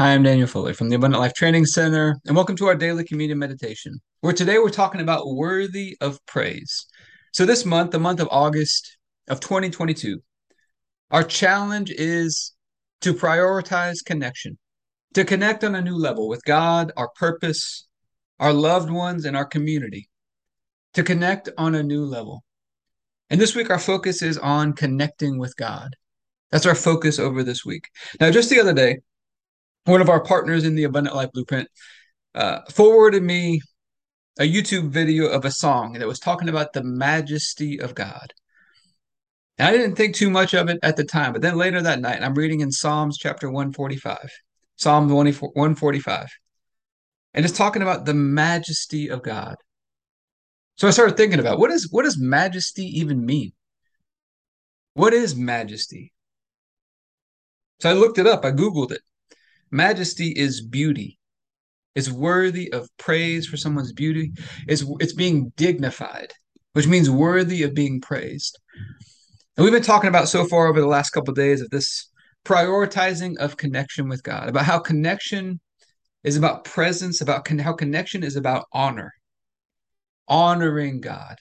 Hi, 0.00 0.14
I'm 0.14 0.22
Daniel 0.22 0.46
Fuller 0.46 0.72
from 0.72 0.88
the 0.88 0.96
Abundant 0.96 1.20
Life 1.20 1.34
Training 1.34 1.66
Center, 1.66 2.18
and 2.24 2.34
welcome 2.34 2.56
to 2.56 2.66
our 2.68 2.74
daily 2.74 3.04
communion 3.04 3.38
meditation, 3.38 4.00
where 4.22 4.32
today 4.32 4.56
we're 4.56 4.70
talking 4.70 5.02
about 5.02 5.34
worthy 5.34 5.94
of 6.00 6.24
praise. 6.24 6.86
So, 7.34 7.44
this 7.44 7.66
month, 7.66 7.90
the 7.90 7.98
month 7.98 8.18
of 8.18 8.28
August 8.30 8.96
of 9.28 9.40
2022, 9.40 10.18
our 11.10 11.22
challenge 11.22 11.90
is 11.90 12.54
to 13.02 13.12
prioritize 13.12 14.02
connection, 14.02 14.56
to 15.12 15.22
connect 15.22 15.64
on 15.64 15.74
a 15.74 15.82
new 15.82 15.98
level 15.98 16.30
with 16.30 16.42
God, 16.46 16.92
our 16.96 17.10
purpose, 17.16 17.86
our 18.38 18.54
loved 18.54 18.88
ones, 18.90 19.26
and 19.26 19.36
our 19.36 19.44
community, 19.44 20.08
to 20.94 21.02
connect 21.02 21.50
on 21.58 21.74
a 21.74 21.82
new 21.82 22.06
level. 22.06 22.42
And 23.28 23.38
this 23.38 23.54
week, 23.54 23.68
our 23.68 23.78
focus 23.78 24.22
is 24.22 24.38
on 24.38 24.72
connecting 24.72 25.38
with 25.38 25.54
God. 25.56 25.94
That's 26.50 26.64
our 26.64 26.74
focus 26.74 27.18
over 27.18 27.42
this 27.42 27.66
week. 27.66 27.84
Now, 28.18 28.30
just 28.30 28.48
the 28.48 28.60
other 28.60 28.72
day, 28.72 29.00
one 29.84 30.00
of 30.00 30.08
our 30.08 30.22
partners 30.22 30.64
in 30.64 30.74
the 30.74 30.84
Abundant 30.84 31.16
Life 31.16 31.32
Blueprint 31.32 31.68
uh, 32.34 32.60
forwarded 32.70 33.22
me 33.22 33.60
a 34.38 34.42
YouTube 34.42 34.88
video 34.88 35.26
of 35.26 35.44
a 35.44 35.50
song 35.50 35.94
that 35.94 36.08
was 36.08 36.18
talking 36.18 36.48
about 36.48 36.72
the 36.72 36.82
majesty 36.82 37.80
of 37.80 37.94
God. 37.94 38.32
And 39.58 39.68
I 39.68 39.72
didn't 39.72 39.96
think 39.96 40.14
too 40.14 40.30
much 40.30 40.54
of 40.54 40.68
it 40.68 40.78
at 40.82 40.96
the 40.96 41.04
time, 41.04 41.32
but 41.32 41.42
then 41.42 41.56
later 41.56 41.82
that 41.82 42.00
night, 42.00 42.22
I'm 42.22 42.34
reading 42.34 42.60
in 42.60 42.72
Psalms 42.72 43.18
chapter 43.18 43.48
145, 43.48 44.30
Psalm 44.76 45.08
145, 45.08 46.28
and 47.34 47.44
it's 47.44 47.56
talking 47.56 47.82
about 47.82 48.06
the 48.06 48.14
majesty 48.14 49.10
of 49.10 49.22
God. 49.22 49.56
So 50.76 50.88
I 50.88 50.92
started 50.92 51.18
thinking 51.18 51.40
about 51.40 51.58
what 51.58 51.70
is 51.70 51.90
what 51.90 52.04
does 52.04 52.18
majesty 52.18 52.86
even 52.98 53.26
mean? 53.26 53.52
What 54.94 55.12
is 55.12 55.36
majesty? 55.36 56.12
So 57.80 57.90
I 57.90 57.92
looked 57.92 58.16
it 58.16 58.26
up, 58.26 58.46
I 58.46 58.52
Googled 58.52 58.92
it. 58.92 59.02
Majesty 59.70 60.30
is 60.30 60.60
beauty. 60.60 61.18
It's 61.94 62.10
worthy 62.10 62.72
of 62.72 62.88
praise 62.98 63.46
for 63.46 63.56
someone's 63.56 63.92
beauty. 63.92 64.32
It's, 64.66 64.84
it's 65.00 65.12
being 65.12 65.52
dignified, 65.56 66.32
which 66.72 66.86
means 66.86 67.10
worthy 67.10 67.62
of 67.62 67.74
being 67.74 68.00
praised. 68.00 68.58
And 69.56 69.64
we've 69.64 69.72
been 69.72 69.82
talking 69.82 70.08
about 70.08 70.28
so 70.28 70.46
far 70.46 70.68
over 70.68 70.80
the 70.80 70.86
last 70.86 71.10
couple 71.10 71.32
of 71.32 71.36
days 71.36 71.60
of 71.60 71.70
this 71.70 72.10
prioritizing 72.44 73.36
of 73.38 73.56
connection 73.56 74.08
with 74.08 74.22
God, 74.22 74.48
about 74.48 74.64
how 74.64 74.78
connection 74.78 75.60
is 76.24 76.36
about 76.36 76.64
presence, 76.64 77.20
about 77.20 77.44
con- 77.44 77.58
how 77.58 77.72
connection 77.72 78.22
is 78.22 78.36
about 78.36 78.66
honor, 78.72 79.12
honoring 80.28 81.00
God, 81.00 81.36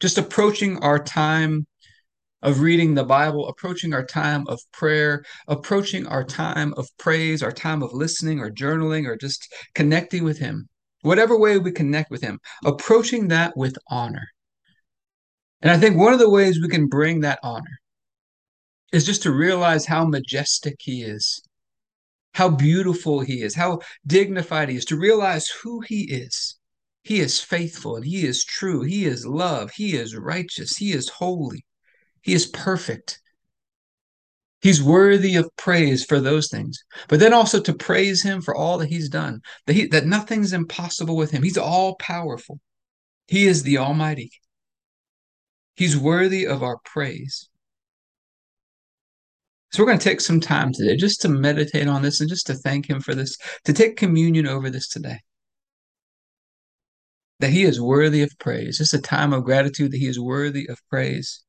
just 0.00 0.18
approaching 0.18 0.78
our 0.78 1.02
time 1.02 1.66
of 2.44 2.60
reading 2.60 2.94
the 2.94 3.04
Bible, 3.04 3.48
approaching 3.48 3.94
our 3.94 4.04
time 4.04 4.44
of 4.48 4.60
prayer, 4.70 5.24
approaching 5.48 6.06
our 6.06 6.22
time 6.22 6.74
of 6.76 6.86
praise, 6.98 7.42
our 7.42 7.50
time 7.50 7.82
of 7.82 7.94
listening 7.94 8.38
or 8.38 8.50
journaling 8.50 9.06
or 9.06 9.16
just 9.16 9.52
connecting 9.74 10.24
with 10.24 10.38
Him, 10.38 10.68
whatever 11.00 11.38
way 11.38 11.58
we 11.58 11.72
connect 11.72 12.10
with 12.10 12.20
Him, 12.20 12.38
approaching 12.62 13.28
that 13.28 13.56
with 13.56 13.76
honor. 13.88 14.28
And 15.62 15.70
I 15.72 15.78
think 15.78 15.96
one 15.96 16.12
of 16.12 16.18
the 16.18 16.28
ways 16.28 16.60
we 16.60 16.68
can 16.68 16.86
bring 16.86 17.20
that 17.20 17.38
honor 17.42 17.80
is 18.92 19.06
just 19.06 19.22
to 19.22 19.32
realize 19.32 19.86
how 19.86 20.04
majestic 20.04 20.76
He 20.80 21.02
is, 21.02 21.42
how 22.34 22.50
beautiful 22.50 23.20
He 23.20 23.40
is, 23.40 23.54
how 23.54 23.80
dignified 24.06 24.68
He 24.68 24.76
is, 24.76 24.84
to 24.86 24.98
realize 24.98 25.48
who 25.48 25.80
He 25.80 26.02
is. 26.12 26.58
He 27.04 27.20
is 27.20 27.40
faithful 27.40 27.96
and 27.96 28.04
He 28.04 28.26
is 28.26 28.44
true. 28.44 28.82
He 28.82 29.06
is 29.06 29.26
love. 29.26 29.70
He 29.70 29.96
is 29.96 30.14
righteous. 30.14 30.76
He 30.76 30.92
is 30.92 31.08
holy. 31.08 31.64
He 32.24 32.32
is 32.32 32.46
perfect. 32.46 33.20
He's 34.62 34.82
worthy 34.82 35.36
of 35.36 35.54
praise 35.56 36.06
for 36.06 36.20
those 36.20 36.48
things, 36.48 36.82
but 37.08 37.20
then 37.20 37.34
also 37.34 37.60
to 37.60 37.74
praise 37.74 38.22
him 38.22 38.40
for 38.40 38.54
all 38.56 38.78
that 38.78 38.88
he's 38.88 39.10
done, 39.10 39.42
that, 39.66 39.74
he, 39.74 39.86
that 39.88 40.06
nothing's 40.06 40.54
impossible 40.54 41.16
with 41.16 41.30
him. 41.30 41.42
He's 41.42 41.58
all 41.58 41.96
powerful. 41.96 42.60
He 43.26 43.46
is 43.46 43.62
the 43.62 43.76
Almighty. 43.76 44.32
He's 45.76 45.98
worthy 45.98 46.46
of 46.46 46.62
our 46.62 46.78
praise. 46.82 47.50
So 49.70 49.82
we're 49.82 49.88
going 49.88 49.98
to 49.98 50.08
take 50.08 50.22
some 50.22 50.40
time 50.40 50.72
today 50.72 50.96
just 50.96 51.20
to 51.22 51.28
meditate 51.28 51.86
on 51.86 52.00
this 52.00 52.20
and 52.20 52.30
just 52.30 52.46
to 52.46 52.54
thank 52.54 52.88
him 52.88 53.02
for 53.02 53.14
this, 53.14 53.36
to 53.64 53.74
take 53.74 53.98
communion 53.98 54.46
over 54.46 54.70
this 54.70 54.88
today. 54.88 55.18
That 57.40 57.50
he 57.50 57.64
is 57.64 57.82
worthy 57.82 58.22
of 58.22 58.32
praise. 58.38 58.78
Just 58.78 58.94
a 58.94 59.00
time 59.00 59.34
of 59.34 59.44
gratitude 59.44 59.92
that 59.92 59.98
he 59.98 60.06
is 60.06 60.18
worthy 60.18 60.66
of 60.70 60.80
praise. 60.88 61.43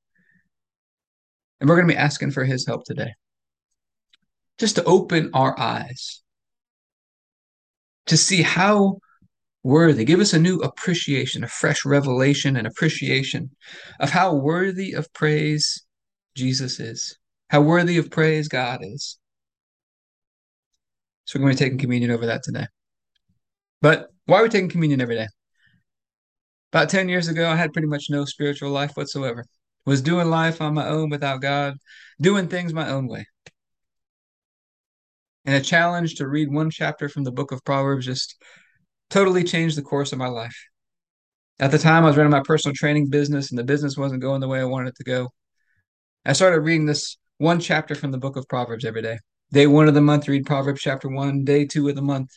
And 1.59 1.69
we're 1.69 1.75
going 1.75 1.87
to 1.87 1.93
be 1.93 1.99
asking 1.99 2.31
for 2.31 2.43
his 2.43 2.65
help 2.65 2.83
today. 2.85 3.13
Just 4.57 4.75
to 4.75 4.83
open 4.83 5.31
our 5.33 5.57
eyes 5.59 6.21
to 8.07 8.17
see 8.17 8.41
how 8.41 8.99
worthy, 9.63 10.05
give 10.05 10.19
us 10.19 10.33
a 10.33 10.39
new 10.39 10.59
appreciation, 10.59 11.43
a 11.43 11.47
fresh 11.47 11.85
revelation 11.85 12.55
and 12.55 12.67
appreciation 12.67 13.49
of 13.99 14.11
how 14.11 14.33
worthy 14.33 14.93
of 14.93 15.11
praise 15.13 15.83
Jesus 16.35 16.79
is, 16.79 17.17
how 17.49 17.61
worthy 17.61 17.97
of 17.97 18.11
praise 18.11 18.47
God 18.47 18.81
is. 18.83 19.17
So 21.25 21.39
we're 21.39 21.45
going 21.45 21.57
to 21.57 21.63
be 21.63 21.65
taking 21.65 21.79
communion 21.79 22.11
over 22.11 22.27
that 22.27 22.43
today. 22.43 22.67
But 23.81 24.09
why 24.25 24.39
are 24.39 24.43
we 24.43 24.49
taking 24.49 24.69
communion 24.69 25.01
every 25.01 25.15
day? 25.15 25.27
About 26.71 26.89
10 26.89 27.09
years 27.09 27.27
ago, 27.27 27.49
I 27.49 27.55
had 27.55 27.73
pretty 27.73 27.87
much 27.87 28.05
no 28.09 28.25
spiritual 28.25 28.69
life 28.69 28.91
whatsoever 28.95 29.45
was 29.85 30.01
doing 30.01 30.29
life 30.29 30.61
on 30.61 30.73
my 30.73 30.87
own 30.87 31.09
without 31.09 31.41
God, 31.41 31.75
doing 32.19 32.47
things 32.47 32.73
my 32.73 32.89
own 32.89 33.07
way. 33.07 33.25
And 35.45 35.55
a 35.55 35.61
challenge 35.61 36.15
to 36.15 36.27
read 36.27 36.51
one 36.51 36.71
chapter 36.71 37.07
from 37.07 37.23
the 37.23 37.31
book 37.31 37.51
of 37.51 37.63
Proverbs 37.63 38.05
just 38.05 38.41
totally 39.09 39.43
changed 39.43 39.77
the 39.77 39.83
course 39.83 40.11
of 40.11 40.17
my 40.17 40.27
life. 40.27 40.57
At 41.59 41.71
the 41.71 41.77
time, 41.77 42.03
I 42.03 42.07
was 42.07 42.17
running 42.17 42.31
my 42.31 42.41
personal 42.43 42.75
training 42.75 43.09
business, 43.09 43.51
and 43.51 43.57
the 43.57 43.63
business 43.63 43.95
wasn't 43.95 44.21
going 44.21 44.41
the 44.41 44.47
way 44.47 44.59
I 44.59 44.65
wanted 44.65 44.89
it 44.89 44.95
to 44.97 45.03
go. 45.03 45.29
I 46.25 46.33
started 46.33 46.61
reading 46.61 46.85
this 46.85 47.17
one 47.37 47.59
chapter 47.59 47.95
from 47.95 48.11
the 48.11 48.17
book 48.17 48.35
of 48.35 48.47
Proverbs 48.49 48.83
every 48.83 49.03
day. 49.03 49.19
Day 49.51 49.67
one 49.67 49.87
of 49.87 49.93
the 49.93 50.01
month, 50.01 50.27
read 50.27 50.45
Proverbs 50.45 50.81
chapter 50.81 51.07
one. 51.07 51.45
Day 51.45 51.65
two 51.65 51.87
of 51.87 51.95
the 51.95 52.01
month, 52.01 52.31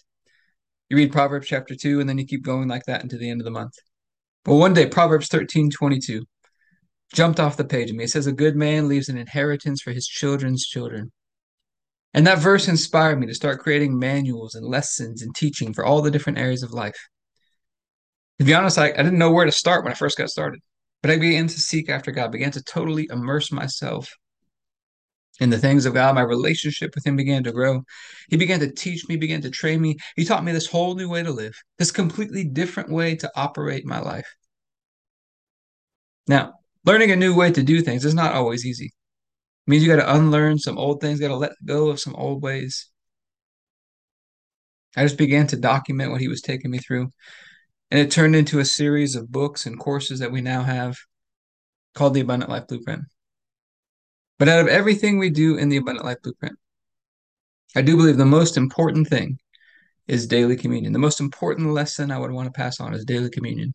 you 0.89 0.97
read 0.97 1.11
Proverbs 1.11 1.49
chapter 1.49 1.75
two, 1.75 1.99
and 1.99 2.09
then 2.09 2.19
you 2.19 2.27
keep 2.27 2.45
going 2.45 2.69
like 2.69 2.85
that 2.85 3.03
until 3.03 3.19
the 3.19 3.31
end 3.31 3.41
of 3.41 3.47
the 3.47 3.51
month. 3.51 3.75
But 4.45 4.55
one 4.55 4.75
day, 4.75 4.87
Proverbs 4.87 5.29
13 5.29 5.71
22 5.71 6.25
jumped 7.13 7.41
off 7.41 7.57
the 7.57 7.65
page 7.65 7.91
at 7.91 7.97
me. 7.97 8.05
It 8.05 8.11
says, 8.11 8.27
A 8.27 8.33
good 8.33 8.57
man 8.57 8.89
leaves 8.89 9.09
an 9.09 9.17
inheritance 9.17 9.83
for 9.83 9.93
his 9.93 10.07
children's 10.07 10.65
children. 10.65 11.13
And 12.15 12.27
that 12.27 12.39
verse 12.39 12.69
inspired 12.69 13.19
me 13.21 13.27
to 13.27 13.35
start 13.35 13.61
creating 13.61 13.99
manuals 13.99 14.55
and 14.55 14.67
lessons 14.67 15.23
and 15.23 15.35
teaching 15.35 15.75
for 15.75 15.85
all 15.85 16.03
the 16.03 16.11
different 16.11 16.39
areas 16.39 16.63
of 16.63 16.73
life. 16.73 16.99
To 18.39 18.45
be 18.45 18.55
honest, 18.55 18.79
I, 18.79 18.87
I 18.87 19.03
didn't 19.03 19.19
know 19.19 19.31
where 19.31 19.45
to 19.45 19.53
start 19.53 19.85
when 19.85 19.93
I 19.93 19.97
first 19.97 20.17
got 20.17 20.31
started, 20.31 20.61
but 21.03 21.11
I 21.11 21.19
began 21.19 21.49
to 21.49 21.61
seek 21.61 21.89
after 21.91 22.11
God, 22.11 22.33
began 22.33 22.53
to 22.53 22.63
totally 22.63 23.09
immerse 23.11 23.53
myself 23.53 24.09
in 25.41 25.51
the 25.51 25.59
things 25.59 25.87
of 25.87 25.95
God. 25.95 26.15
My 26.15 26.23
relationship 26.23 26.95
with 26.95 27.07
Him 27.07 27.17
began 27.17 27.45
to 27.45 27.53
grow. 27.53 27.83
He 28.31 28.37
began 28.37 28.61
to 28.61 28.73
teach 28.73 29.09
me, 29.09 29.17
began 29.17 29.43
to 29.43 29.51
train 29.51 29.81
me. 29.81 29.97
He 30.17 30.25
taught 30.25 30.45
me 30.45 30.53
this 30.53 30.67
whole 30.67 30.95
new 30.95 31.09
way 31.09 31.23
to 31.23 31.31
live, 31.31 31.55
this 31.79 31.91
completely 31.91 32.45
different 32.45 32.91
way 32.91 33.17
to 33.17 33.31
operate 33.37 33.85
my 33.85 34.01
life. 34.01 34.29
Now, 36.27 36.55
learning 36.89 37.11
a 37.11 37.17
new 37.17 37.35
way 37.35 37.53
to 37.53 37.63
do 37.63 37.83
things 37.83 38.07
is 38.07 38.15
not 38.15 38.33
always 38.33 38.65
easy. 38.65 38.87
It 38.87 39.71
means 39.71 39.83
you 39.85 39.95
got 39.95 40.03
to 40.03 40.15
unlearn 40.17 40.59
some 40.59 40.79
old 40.79 41.03
things, 41.03 41.21
got 41.21 41.29
to 41.29 41.37
let 41.37 41.53
go 41.67 41.89
of 41.89 42.01
some 42.01 42.17
old 42.17 42.43
ways. 42.43 42.89
I 44.97 45.03
just 45.03 45.19
began 45.19 45.47
to 45.49 45.57
document 45.57 46.13
what 46.13 46.23
he 46.23 46.29
was 46.29 46.41
taking 46.41 46.71
me 46.71 46.79
through. 46.79 47.13
And 47.91 48.01
it 48.01 48.11
turned 48.11 48.35
into 48.35 48.59
a 48.59 48.65
series 48.65 49.17
of 49.17 49.31
books 49.31 49.67
and 49.67 49.79
courses 49.79 50.21
that 50.21 50.33
we 50.33 50.41
now 50.41 50.63
have 50.63 50.97
called 51.95 52.15
the 52.15 52.23
Abundant 52.23 52.51
Life 52.51 52.67
Blueprint. 52.69 53.03
But 54.39 54.49
out 54.49 54.61
of 54.61 54.69
everything 54.69 55.19
we 55.19 55.29
do 55.29 55.59
in 55.59 55.69
the 55.69 55.77
Abundant 55.77 56.07
Life 56.07 56.23
Blueprint, 56.23 56.59
I 57.77 57.83
do 57.83 57.99
believe 57.99 58.17
the 58.17 58.25
most 58.25 58.57
important 58.57 59.09
thing 59.09 59.39
is 60.07 60.27
daily 60.27 60.57
communion. 60.57 60.95
The 60.95 60.99
most 60.99 61.21
important 61.21 61.71
lesson 61.71 62.11
I 62.11 62.19
would 62.19 62.31
want 62.31 62.47
to 62.47 62.59
pass 62.59 62.81
on 62.81 62.95
is 62.95 63.05
daily 63.05 63.29
communion. 63.29 63.75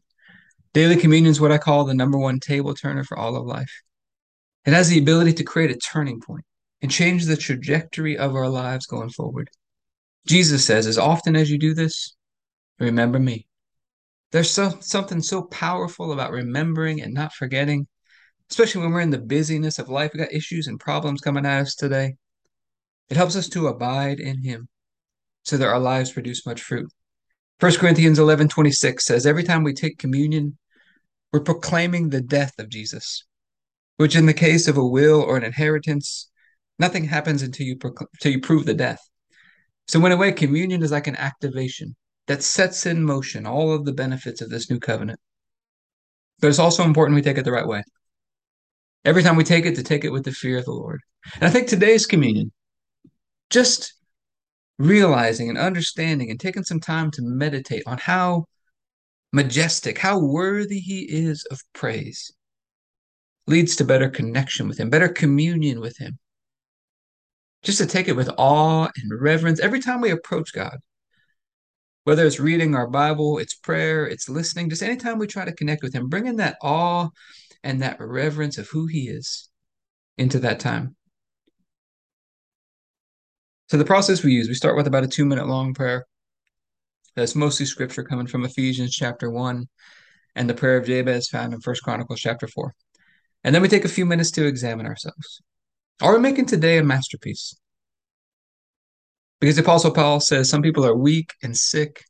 Daily 0.73 0.95
communion 0.95 1.29
is 1.29 1.39
what 1.39 1.51
I 1.51 1.59
call 1.59 1.85
the 1.85 1.93
number 1.93 2.17
one 2.17 2.39
table 2.39 2.73
turner 2.73 3.03
for 3.03 3.17
all 3.17 3.35
of 3.35 3.45
life. 3.45 3.83
It 4.65 4.73
has 4.73 4.89
the 4.89 4.97
ability 4.97 5.33
to 5.33 5.43
create 5.43 5.69
a 5.69 5.75
turning 5.75 6.19
point 6.19 6.45
and 6.81 6.89
change 6.89 7.25
the 7.25 7.37
trajectory 7.37 8.17
of 8.17 8.35
our 8.35 8.49
lives 8.49 8.87
going 8.87 9.09
forward. 9.09 9.49
Jesus 10.25 10.65
says, 10.65 10.87
as 10.87 10.97
often 10.97 11.35
as 11.35 11.51
you 11.51 11.59
do 11.59 11.73
this, 11.73 12.15
remember 12.79 13.19
me. 13.19 13.45
There's 14.31 14.49
so, 14.49 14.73
something 14.79 15.21
so 15.21 15.43
powerful 15.43 16.11
about 16.11 16.31
remembering 16.31 17.01
and 17.01 17.13
not 17.13 17.33
forgetting, 17.33 17.87
especially 18.49 18.81
when 18.81 18.91
we're 18.91 19.01
in 19.01 19.11
the 19.11 19.19
busyness 19.19 19.77
of 19.77 19.89
life. 19.89 20.11
We 20.13 20.19
got 20.21 20.33
issues 20.33 20.65
and 20.65 20.79
problems 20.79 21.21
coming 21.21 21.45
at 21.45 21.61
us 21.61 21.75
today. 21.75 22.15
It 23.09 23.17
helps 23.17 23.35
us 23.35 23.47
to 23.49 23.67
abide 23.67 24.19
in 24.19 24.41
Him 24.41 24.69
so 25.43 25.57
that 25.57 25.67
our 25.67 25.79
lives 25.79 26.11
produce 26.11 26.47
much 26.47 26.61
fruit. 26.61 26.89
1 27.59 27.75
Corinthians 27.75 28.17
11 28.17 28.47
26 28.47 29.05
says, 29.05 29.27
Every 29.27 29.43
time 29.43 29.63
we 29.63 29.73
take 29.73 29.99
communion, 29.99 30.57
we're 31.33 31.41
proclaiming 31.41 32.09
the 32.09 32.21
death 32.21 32.53
of 32.59 32.69
Jesus, 32.69 33.25
which 33.97 34.15
in 34.15 34.27
the 34.27 34.33
case 34.33 34.67
of 34.67 34.77
a 34.77 34.85
will 34.85 35.19
or 35.19 35.35
an 35.35 35.43
inheritance, 35.43 36.29
nothing 36.77 37.05
happens 37.05 37.41
until 37.41 37.65
you, 37.65 37.77
until 37.81 38.31
you 38.31 38.39
prove 38.39 38.65
the 38.65 38.75
death. 38.75 39.01
So, 39.87 40.05
in 40.05 40.11
a 40.11 40.17
way, 40.17 40.31
communion 40.31 40.83
is 40.83 40.91
like 40.91 41.07
an 41.07 41.17
activation 41.17 41.95
that 42.27 42.43
sets 42.43 42.85
in 42.85 43.03
motion 43.03 43.45
all 43.45 43.73
of 43.73 43.83
the 43.83 43.91
benefits 43.91 44.41
of 44.41 44.49
this 44.49 44.69
new 44.69 44.79
covenant. 44.79 45.19
But 46.39 46.47
it's 46.47 46.59
also 46.59 46.83
important 46.83 47.15
we 47.15 47.21
take 47.21 47.37
it 47.37 47.45
the 47.45 47.51
right 47.51 47.67
way. 47.67 47.83
Every 49.03 49.23
time 49.23 49.35
we 49.35 49.43
take 49.43 49.65
it, 49.65 49.75
to 49.75 49.83
take 49.83 50.05
it 50.05 50.11
with 50.11 50.23
the 50.23 50.31
fear 50.31 50.59
of 50.59 50.65
the 50.65 50.71
Lord. 50.71 51.01
And 51.35 51.43
I 51.45 51.49
think 51.49 51.67
today's 51.67 52.05
communion, 52.05 52.51
just 53.49 53.93
realizing 54.77 55.49
and 55.49 55.57
understanding 55.57 56.29
and 56.29 56.39
taking 56.39 56.63
some 56.63 56.79
time 56.79 57.11
to 57.11 57.21
meditate 57.21 57.83
on 57.85 57.97
how 57.97 58.45
majestic, 59.33 59.97
how 59.97 60.19
worthy 60.19 60.79
he 60.79 61.01
is 61.01 61.43
of 61.51 61.61
praise, 61.73 62.31
leads 63.47 63.75
to 63.75 63.83
better 63.83 64.09
connection 64.09 64.67
with 64.67 64.79
him, 64.79 64.89
better 64.89 65.09
communion 65.09 65.81
with 65.81 65.97
him. 65.97 66.17
Just 67.63 67.79
to 67.79 67.85
take 67.85 68.07
it 68.07 68.15
with 68.15 68.29
awe 68.37 68.89
and 68.95 69.21
reverence 69.21 69.59
every 69.59 69.79
time 69.79 69.99
we 69.99 70.11
approach 70.11 70.53
God. 70.53 70.77
Whether 72.03 72.25
it's 72.25 72.39
reading 72.39 72.75
our 72.75 72.87
Bible, 72.87 73.39
it's 73.39 73.55
prayer, 73.55 74.05
it's 74.05 74.29
listening, 74.29 74.69
just 74.69 74.83
anytime 74.83 75.17
we 75.17 75.27
try 75.27 75.45
to 75.45 75.55
connect 75.55 75.81
with 75.81 75.93
him, 75.93 76.09
bringing 76.09 76.35
that 76.37 76.57
awe 76.61 77.09
and 77.63 77.81
that 77.81 77.99
reverence 77.99 78.57
of 78.57 78.67
who 78.69 78.87
he 78.87 79.07
is 79.07 79.49
into 80.17 80.39
that 80.39 80.59
time. 80.59 80.95
So 83.69 83.77
the 83.77 83.85
process 83.85 84.21
we 84.21 84.33
use, 84.33 84.49
we 84.49 84.53
start 84.53 84.75
with 84.75 84.85
about 84.85 85.05
a 85.05 85.07
two 85.07 85.25
minute 85.25 85.47
long 85.47 85.73
prayer. 85.73 86.05
That's 87.15 87.35
mostly 87.35 87.65
scripture 87.65 88.03
coming 88.03 88.27
from 88.27 88.45
Ephesians 88.45 88.91
chapter 88.91 89.29
1 89.29 89.67
and 90.35 90.49
the 90.49 90.53
prayer 90.53 90.77
of 90.77 90.85
Jabez 90.85 91.27
found 91.27 91.53
in 91.53 91.61
First 91.61 91.83
Chronicles 91.83 92.19
chapter 92.19 92.47
4. 92.47 92.73
And 93.43 93.53
then 93.53 93.61
we 93.61 93.67
take 93.67 93.85
a 93.85 93.89
few 93.89 94.05
minutes 94.05 94.31
to 94.31 94.47
examine 94.47 94.85
ourselves. 94.85 95.41
Are 96.01 96.13
we 96.13 96.19
making 96.19 96.47
today 96.47 96.77
a 96.77 96.83
masterpiece? 96.83 97.55
Because 99.39 99.57
the 99.57 99.61
Apostle 99.61 99.91
Paul 99.91 100.19
says 100.21 100.49
some 100.49 100.61
people 100.61 100.85
are 100.85 100.95
weak 100.95 101.31
and 101.43 101.55
sick 101.55 102.03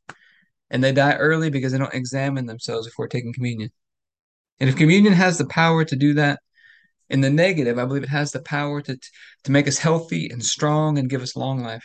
and 0.70 0.82
they 0.82 0.92
die 0.92 1.16
early 1.16 1.50
because 1.50 1.72
they 1.72 1.78
don't 1.78 1.92
examine 1.92 2.46
themselves 2.46 2.86
before 2.86 3.08
taking 3.08 3.32
communion. 3.32 3.70
And 4.60 4.70
if 4.70 4.76
communion 4.76 5.12
has 5.12 5.36
the 5.36 5.46
power 5.46 5.84
to 5.84 5.96
do 5.96 6.14
that, 6.14 6.38
in 7.10 7.20
the 7.20 7.30
negative, 7.30 7.78
I 7.78 7.84
believe 7.84 8.02
it 8.02 8.08
has 8.08 8.32
the 8.32 8.40
power 8.40 8.80
to, 8.80 8.98
to 9.44 9.52
make 9.52 9.68
us 9.68 9.76
healthy 9.76 10.30
and 10.30 10.42
strong 10.42 10.98
and 10.98 11.10
give 11.10 11.20
us 11.20 11.36
long 11.36 11.62
life 11.62 11.84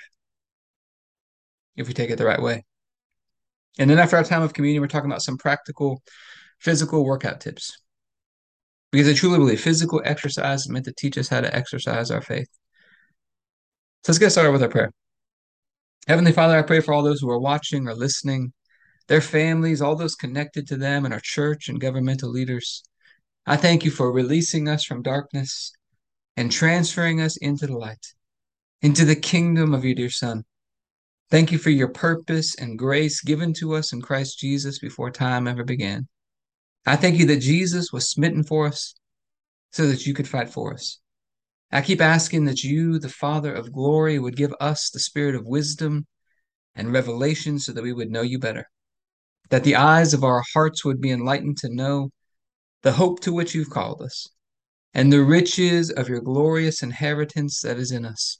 if 1.76 1.88
we 1.88 1.94
take 1.94 2.10
it 2.10 2.18
the 2.18 2.26
right 2.26 2.42
way. 2.42 2.64
And 3.78 3.90
then 3.90 4.00
after 4.00 4.18
our 4.18 4.24
time 4.24 4.42
of 4.42 4.54
communion, 4.54 4.82
we're 4.82 4.88
talking 4.88 5.10
about 5.10 5.22
some 5.22 5.38
practical 5.38 6.02
physical 6.60 7.06
workout 7.06 7.40
tips. 7.42 7.78
Because 8.92 9.08
I 9.08 9.14
truly 9.14 9.38
believe 9.38 9.62
physical 9.62 10.02
exercise 10.04 10.62
is 10.62 10.70
meant 10.70 10.86
to 10.86 10.94
teach 10.94 11.18
us 11.18 11.30
how 11.30 11.42
to 11.42 11.56
exercise 11.56 12.10
our 12.10 12.22
faith. 12.22 12.50
So 14.04 14.12
let's 14.12 14.20
get 14.20 14.32
started 14.32 14.52
with 14.52 14.64
our 14.64 14.70
prayer. 14.70 14.92
Heavenly 16.08 16.32
Father, 16.32 16.58
I 16.58 16.64
pray 16.64 16.80
for 16.80 16.94
all 16.94 17.04
those 17.04 17.20
who 17.20 17.30
are 17.30 17.40
watching 17.40 17.88
or 17.88 17.94
listening, 17.94 18.52
their 19.08 19.22
families, 19.22 19.82
all 19.82 19.96
those 19.96 20.16
connected 20.16 20.68
to 20.70 20.78
them, 20.78 21.06
and 21.06 21.14
our 21.14 21.20
church 21.20 21.70
and 21.70 21.80
governmental 21.80 22.30
leaders. 22.30 22.84
I 23.46 23.58
thank 23.58 23.86
you 23.86 23.92
for 23.92 24.12
releasing 24.12 24.68
us 24.68 24.84
from 24.84 25.04
darkness 25.04 25.72
and 26.36 26.52
transferring 26.52 27.22
us 27.22 27.38
into 27.38 27.68
the 27.68 27.78
light, 27.78 28.14
into 28.82 29.06
the 29.06 29.16
kingdom 29.16 29.74
of 29.74 29.86
your 29.86 29.96
dear 29.96 30.10
Son. 30.10 30.46
Thank 31.32 31.52
you 31.52 31.60
for 31.60 31.70
your 31.70 31.90
purpose 31.90 32.56
and 32.56 32.80
grace 32.80 33.22
given 33.22 33.54
to 33.60 33.76
us 33.76 33.94
in 33.94 34.02
Christ 34.02 34.40
Jesus 34.40 34.80
before 34.80 35.12
time 35.12 35.48
ever 35.48 35.64
began. 35.64 36.08
I 36.88 36.96
thank 36.96 37.20
you 37.20 37.28
that 37.28 37.38
Jesus 37.38 37.92
was 37.94 38.10
smitten 38.10 38.44
for 38.44 38.66
us 38.66 38.96
so 39.72 39.88
that 39.88 40.08
you 40.08 40.16
could 40.16 40.28
fight 40.28 40.50
for 40.50 40.74
us. 40.74 41.00
I 41.72 41.82
keep 41.82 42.02
asking 42.02 42.46
that 42.46 42.64
you, 42.64 42.98
the 42.98 43.10
Father 43.10 43.54
of 43.54 43.72
glory, 43.72 44.18
would 44.18 44.36
give 44.36 44.56
us 44.60 44.90
the 44.90 45.00
spirit 45.00 45.36
of 45.36 45.46
wisdom 45.46 46.08
and 46.74 46.92
revelation 46.92 47.60
so 47.60 47.74
that 47.74 47.84
we 47.84 47.94
would 47.94 48.10
know 48.10 48.24
you 48.24 48.40
better, 48.40 48.68
that 49.52 49.64
the 49.64 49.76
eyes 49.76 50.16
of 50.16 50.24
our 50.24 50.44
hearts 50.56 50.84
would 50.84 51.00
be 51.00 51.12
enlightened 51.12 51.58
to 51.60 51.70
know 51.70 52.10
the 52.82 52.94
hope 52.94 53.20
to 53.20 53.34
which 53.34 53.54
you've 53.54 53.70
called 53.70 54.02
us, 54.02 54.28
and 54.96 55.14
the 55.14 55.22
riches 55.22 55.92
of 55.92 56.10
your 56.10 56.22
glorious 56.22 56.82
inheritance 56.82 57.62
that 57.62 57.78
is 57.78 57.92
in 57.92 58.04
us, 58.04 58.40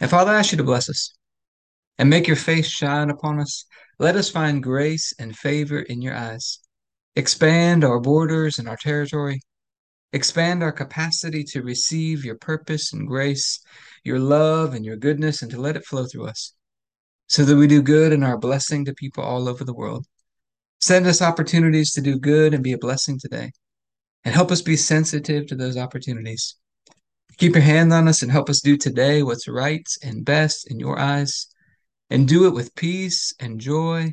And 0.00 0.10
Father, 0.10 0.32
I 0.32 0.38
ask 0.38 0.52
you 0.52 0.58
to 0.58 0.64
bless 0.64 0.88
us 0.88 1.14
and 1.98 2.08
make 2.08 2.26
your 2.26 2.36
face 2.36 2.68
shine 2.68 3.10
upon 3.10 3.40
us. 3.40 3.64
Let 3.98 4.16
us 4.16 4.30
find 4.30 4.62
grace 4.62 5.12
and 5.18 5.36
favor 5.36 5.80
in 5.80 6.02
your 6.02 6.14
eyes. 6.14 6.60
Expand 7.16 7.84
our 7.84 7.98
borders 7.98 8.58
and 8.58 8.68
our 8.68 8.76
territory 8.76 9.40
Expand 10.12 10.62
our 10.62 10.72
capacity 10.72 11.44
to 11.44 11.62
receive 11.62 12.24
your 12.24 12.36
purpose 12.36 12.94
and 12.94 13.06
grace, 13.06 13.60
your 14.04 14.18
love 14.18 14.72
and 14.72 14.84
your 14.84 14.96
goodness, 14.96 15.42
and 15.42 15.50
to 15.50 15.60
let 15.60 15.76
it 15.76 15.84
flow 15.84 16.06
through 16.06 16.26
us 16.26 16.54
so 17.26 17.44
that 17.44 17.56
we 17.56 17.66
do 17.66 17.82
good 17.82 18.10
and 18.10 18.24
are 18.24 18.36
a 18.36 18.38
blessing 18.38 18.86
to 18.86 18.94
people 18.94 19.22
all 19.22 19.48
over 19.48 19.64
the 19.64 19.74
world. 19.74 20.06
Send 20.80 21.06
us 21.06 21.20
opportunities 21.20 21.92
to 21.92 22.00
do 22.00 22.18
good 22.18 22.54
and 22.54 22.64
be 22.64 22.72
a 22.72 22.78
blessing 22.78 23.18
today, 23.18 23.50
and 24.24 24.34
help 24.34 24.50
us 24.50 24.62
be 24.62 24.76
sensitive 24.76 25.46
to 25.48 25.54
those 25.54 25.76
opportunities. 25.76 26.56
Keep 27.38 27.54
your 27.54 27.62
hand 27.62 27.92
on 27.92 28.08
us 28.08 28.22
and 28.22 28.32
help 28.32 28.50
us 28.50 28.60
do 28.60 28.76
today 28.76 29.22
what's 29.22 29.46
right 29.46 29.88
and 30.02 30.24
best 30.24 30.68
in 30.70 30.80
your 30.80 30.98
eyes, 30.98 31.46
and 32.10 32.26
do 32.26 32.46
it 32.48 32.54
with 32.54 32.74
peace 32.74 33.32
and 33.38 33.60
joy 33.60 34.12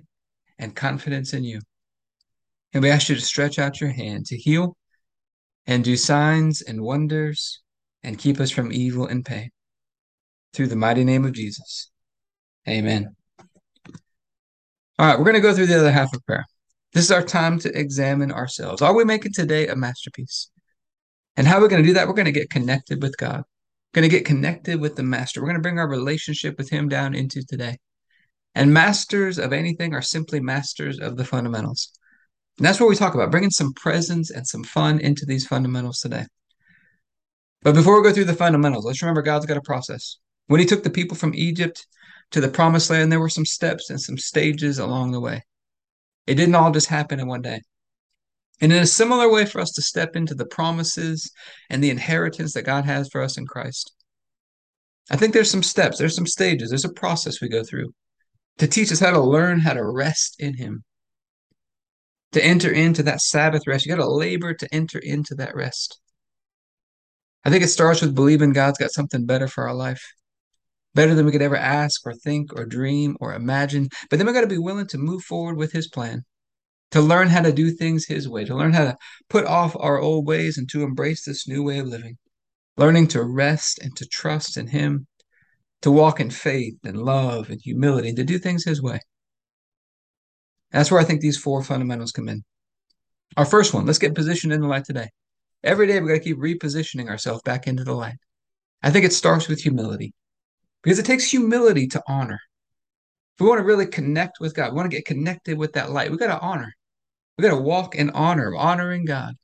and 0.60 0.76
confidence 0.76 1.34
in 1.34 1.44
you. 1.44 1.60
And 2.74 2.84
we 2.84 2.92
ask 2.92 3.10
you 3.10 3.16
to 3.16 3.22
stretch 3.22 3.58
out 3.58 3.82
your 3.82 3.90
hand 3.90 4.28
to 4.28 4.38
heal 4.38 4.78
and 5.66 5.84
do 5.84 5.98
signs 5.98 6.62
and 6.62 6.82
wonders 6.82 7.62
and 8.04 8.20
keep 8.20 8.40
us 8.40 8.52
from 8.52 8.72
evil 8.72 9.08
and 9.08 9.26
pain. 9.26 9.50
Through 10.54 10.68
the 10.68 10.76
mighty 10.76 11.04
name 11.04 11.26
of 11.26 11.34
Jesus. 11.34 11.90
Amen. 12.70 13.16
All 15.00 15.08
right, 15.08 15.18
we're 15.18 15.26
going 15.26 15.36
to 15.36 15.42
go 15.42 15.54
through 15.54 15.66
the 15.66 15.80
other 15.80 15.92
half 15.92 16.14
of 16.14 16.24
prayer. 16.26 16.46
This 16.94 17.06
is 17.06 17.12
our 17.12 17.24
time 17.24 17.58
to 17.60 17.78
examine 17.78 18.32
ourselves. 18.32 18.82
Are 18.82 18.96
we 18.96 19.04
making 19.04 19.34
today 19.34 19.68
a 19.68 19.76
masterpiece? 19.76 20.50
And 21.38 21.48
how 21.48 21.58
are 21.58 21.62
we 21.62 21.68
going 21.68 21.84
to 21.84 21.88
do 21.88 21.94
that? 21.96 22.08
We're 22.08 22.14
going 22.14 22.26
to 22.26 22.32
get 22.32 22.50
connected 22.50 23.02
with 23.02 23.18
God. 23.18 23.44
Going 23.94 24.10
to 24.10 24.16
get 24.16 24.26
connected 24.26 24.80
with 24.80 24.96
the 24.96 25.04
Master. 25.04 25.42
We're 25.42 25.48
going 25.48 25.58
to 25.58 25.62
bring 25.62 25.80
our 25.80 25.88
relationship 25.88 26.58
with 26.58 26.70
Him 26.70 26.90
down 26.90 27.16
into 27.16 27.44
today. 27.46 27.78
And 28.54 28.74
masters 28.74 29.38
of 29.38 29.52
anything 29.52 29.94
are 29.94 30.02
simply 30.02 30.40
masters 30.40 31.00
of 31.00 31.18
the 31.18 31.26
fundamentals. 31.26 31.92
And 32.58 32.66
that's 32.66 32.80
what 32.80 32.88
we 32.88 32.96
talk 32.96 33.14
about, 33.14 33.32
bringing 33.32 33.50
some 33.50 33.74
presence 33.74 34.32
and 34.32 34.48
some 34.48 34.64
fun 34.64 35.00
into 35.00 35.26
these 35.26 35.46
fundamentals 35.46 36.00
today. 36.00 36.26
But 37.64 37.76
before 37.76 37.98
we 37.98 38.08
go 38.08 38.14
through 38.14 38.26
the 38.26 38.34
fundamentals, 38.34 38.86
let's 38.86 39.02
remember 39.02 39.22
God's 39.22 39.46
got 39.46 39.58
a 39.58 39.62
process. 39.62 40.18
When 40.48 40.60
he 40.60 40.66
took 40.66 40.84
the 40.84 40.90
people 40.90 41.18
from 41.18 41.34
Egypt 41.34 41.86
to 42.32 42.40
the 42.40 42.48
promised 42.48 42.90
land, 42.90 43.12
there 43.12 43.20
were 43.20 43.30
some 43.30 43.46
steps 43.46 43.90
and 43.90 44.00
some 44.00 44.18
stages 44.18 44.80
along 44.80 45.12
the 45.12 45.20
way. 45.20 45.44
It 46.28 46.36
didn't 46.36 46.56
all 46.56 46.72
just 46.72 46.88
happen 46.88 47.20
in 47.20 47.28
one 47.28 47.42
day. 47.42 47.62
And 48.62 48.72
in 48.72 48.82
a 48.82 48.88
similar 48.88 49.30
way 49.30 49.46
for 49.46 49.60
us 49.60 49.72
to 49.72 49.82
step 49.82 50.16
into 50.16 50.34
the 50.34 50.46
promises 50.46 51.30
and 51.70 51.84
the 51.84 51.90
inheritance 51.90 52.54
that 52.54 52.64
God 52.64 52.86
has 52.86 53.10
for 53.10 53.22
us 53.22 53.38
in 53.38 53.46
Christ. 53.46 53.94
I 55.12 55.18
think 55.18 55.34
there's 55.34 55.52
some 55.52 55.64
steps, 55.64 55.98
there's 55.98 56.16
some 56.16 56.26
stages, 56.26 56.70
there's 56.70 56.86
a 56.86 56.90
process 56.90 57.42
we 57.42 57.50
go 57.50 57.64
through 57.64 57.94
to 58.58 58.68
teach 58.68 58.92
us 58.92 59.00
how 59.00 59.12
to 59.12 59.20
learn 59.20 59.60
how 59.60 59.74
to 59.74 59.86
rest 59.86 60.38
in 60.40 60.56
Him 60.56 60.84
to 62.36 62.44
enter 62.44 62.70
into 62.70 63.02
that 63.04 63.22
Sabbath 63.22 63.66
rest. 63.66 63.86
You 63.86 63.96
got 63.96 64.02
to 64.02 64.10
labor 64.10 64.54
to 64.54 64.68
enter 64.74 65.00
into 65.00 65.36
that 65.36 65.56
rest. 65.56 66.00
I 67.46 67.50
think 67.50 67.64
it 67.64 67.70
starts 67.70 68.02
with 68.02 68.14
believing 68.14 68.52
God's 68.52 68.78
got 68.78 68.92
something 68.92 69.26
better 69.26 69.48
for 69.48 69.66
our 69.68 69.74
life, 69.74 70.02
better 70.96 71.16
than 71.16 71.26
we 71.26 71.32
could 71.32 71.42
ever 71.42 71.56
ask 71.56 72.06
or 72.06 72.14
think 72.14 72.52
or 72.54 72.66
dream 72.66 73.16
or 73.22 73.34
imagine. 73.34 73.88
But 74.10 74.18
then 74.18 74.28
we 74.28 74.34
got 74.34 74.42
to 74.42 74.48
be 74.48 74.58
willing 74.58 74.88
to 74.88 74.98
move 74.98 75.24
forward 75.24 75.56
with 75.56 75.72
His 75.72 75.88
plan, 75.88 76.26
to 76.96 77.02
learn 77.02 77.28
how 77.28 77.42
to 77.42 77.52
do 77.52 77.72
things 77.72 78.06
His 78.06 78.30
way, 78.30 78.46
to 78.46 78.56
learn 78.56 78.72
how 78.72 78.86
to 78.86 78.98
put 79.30 79.46
off 79.46 79.76
our 79.78 80.00
old 80.00 80.26
ways 80.26 80.58
and 80.58 80.70
to 80.70 80.82
embrace 80.82 81.26
this 81.26 81.46
new 81.46 81.62
way 81.62 81.80
of 81.80 81.88
living, 81.88 82.18
learning 82.78 83.08
to 83.10 83.22
rest 83.22 83.80
and 83.80 83.94
to 83.98 84.06
trust 84.08 84.56
in 84.56 84.68
Him, 84.68 85.06
to 85.82 85.92
walk 85.92 86.22
in 86.22 86.30
faith 86.30 86.76
and 86.86 86.98
love 86.98 87.50
and 87.50 87.60
humility, 87.62 88.08
and 88.08 88.16
to 88.16 88.24
do 88.24 88.40
things 88.40 88.64
His 88.64 88.82
way. 88.82 89.02
That's 90.72 90.90
where 90.90 91.02
I 91.02 91.04
think 91.04 91.20
these 91.20 91.38
four 91.38 91.62
fundamentals 91.64 92.14
come 92.14 92.30
in. 92.30 92.46
Our 93.36 93.46
first 93.46 93.74
one, 93.74 93.86
let's 93.86 94.00
get 94.00 94.16
positioned 94.16 94.54
in 94.54 94.62
the 94.62 94.68
light 94.68 94.86
today. 94.86 95.10
Every 95.66 95.88
day 95.88 96.00
we've 96.00 96.08
got 96.08 96.14
to 96.14 96.20
keep 96.22 96.38
repositioning 96.38 97.10
ourselves 97.10 97.42
back 97.42 97.68
into 97.68 97.84
the 97.84 97.92
light. 97.94 98.16
I 98.82 98.90
think 98.90 99.04
it 99.04 99.12
starts 99.12 99.50
with 99.50 99.60
humility. 99.60 100.14
because 100.82 101.00
it 101.00 101.06
takes 101.06 101.30
humility 101.30 101.88
to 101.88 102.04
honor. 102.08 102.40
If 103.36 103.42
we 103.42 103.50
want 103.50 103.60
to 103.60 103.66
really 103.66 103.88
connect 103.88 104.40
with 104.40 104.54
God, 104.54 104.72
we 104.72 104.78
want 104.78 104.90
to 104.90 104.96
get 104.96 105.06
connected 105.06 105.58
with 105.58 105.74
that 105.74 105.92
light, 105.92 106.10
we've 106.10 106.20
got 106.20 106.28
to 106.28 106.40
honor. 106.40 106.74
We 107.38 107.44
got 107.44 107.56
to 107.56 107.62
walk 107.62 107.96
in 107.96 108.10
honor, 108.12 108.56
honoring 108.56 109.06
God. 109.06 109.36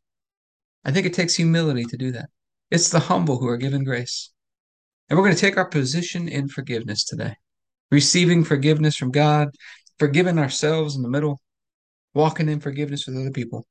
I 0.86 0.91
think 0.91 1.05
it 1.05 1.13
takes 1.13 1.36
humility 1.36 1.83
to 1.86 1.98
do 1.98 2.12
that. 2.13 2.29
It's 2.69 2.89
the 2.89 3.00
humble 3.00 3.38
who 3.38 3.48
are 3.48 3.57
given 3.57 3.83
grace. 3.83 4.31
And 5.10 5.17
we're 5.17 5.25
going 5.25 5.36
to 5.36 5.41
take 5.41 5.57
our 5.57 5.67
position 5.67 6.29
in 6.29 6.48
forgiveness 6.48 7.03
today, 7.03 7.36
receiving 7.91 8.45
forgiveness 8.45 8.95
from 8.95 9.12
God, 9.12 9.50
forgiving 10.00 10.39
ourselves 10.39 10.95
in 10.95 11.01
the 11.01 11.10
middle, 11.10 11.41
walking 12.13 12.48
in 12.48 12.62
forgiveness 12.62 13.05
with 13.05 13.17
other 13.17 13.31
people. 13.31 13.65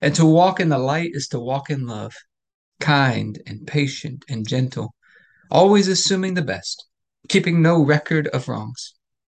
And 0.00 0.14
to 0.14 0.24
walk 0.24 0.60
in 0.60 0.68
the 0.68 0.78
light 0.78 1.10
is 1.14 1.26
to 1.28 1.40
walk 1.40 1.68
in 1.68 1.86
love, 1.86 2.14
kind 2.78 3.42
and 3.44 3.66
patient 3.66 4.24
and 4.28 4.46
gentle, 4.46 4.94
always 5.50 5.88
assuming 5.88 6.34
the 6.34 6.42
best, 6.42 6.86
keeping 7.28 7.60
no 7.60 7.84
record 7.84 8.28
of 8.28 8.46
wrongs, 8.46 8.94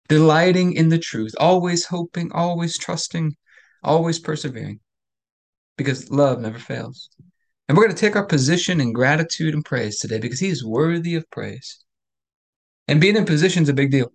delighting 0.08 0.72
in 0.72 0.88
the 0.88 0.98
truth, 0.98 1.34
always 1.38 1.84
hoping, 1.84 2.32
always 2.32 2.76
trusting, 2.76 3.37
always 3.82 4.18
persevering, 4.18 4.80
because 5.76 6.11
love 6.11 6.40
never 6.40 6.58
fails. 6.58 7.11
And 7.68 7.76
we're 7.76 7.85
going 7.85 7.94
to 7.94 8.00
take 8.00 8.16
our 8.16 8.26
position 8.26 8.80
in 8.80 8.92
gratitude 8.92 9.54
and 9.54 9.64
praise 9.64 9.99
today 9.99 10.18
because 10.18 10.40
he 10.40 10.49
is 10.49 10.64
worthy 10.64 11.14
of 11.14 11.30
praise. 11.30 11.85
And 12.87 13.00
being 13.00 13.16
in 13.16 13.26
position 13.26 13.62
is 13.62 13.68
a 13.68 13.75
big 13.75 13.90
deal 13.90 14.11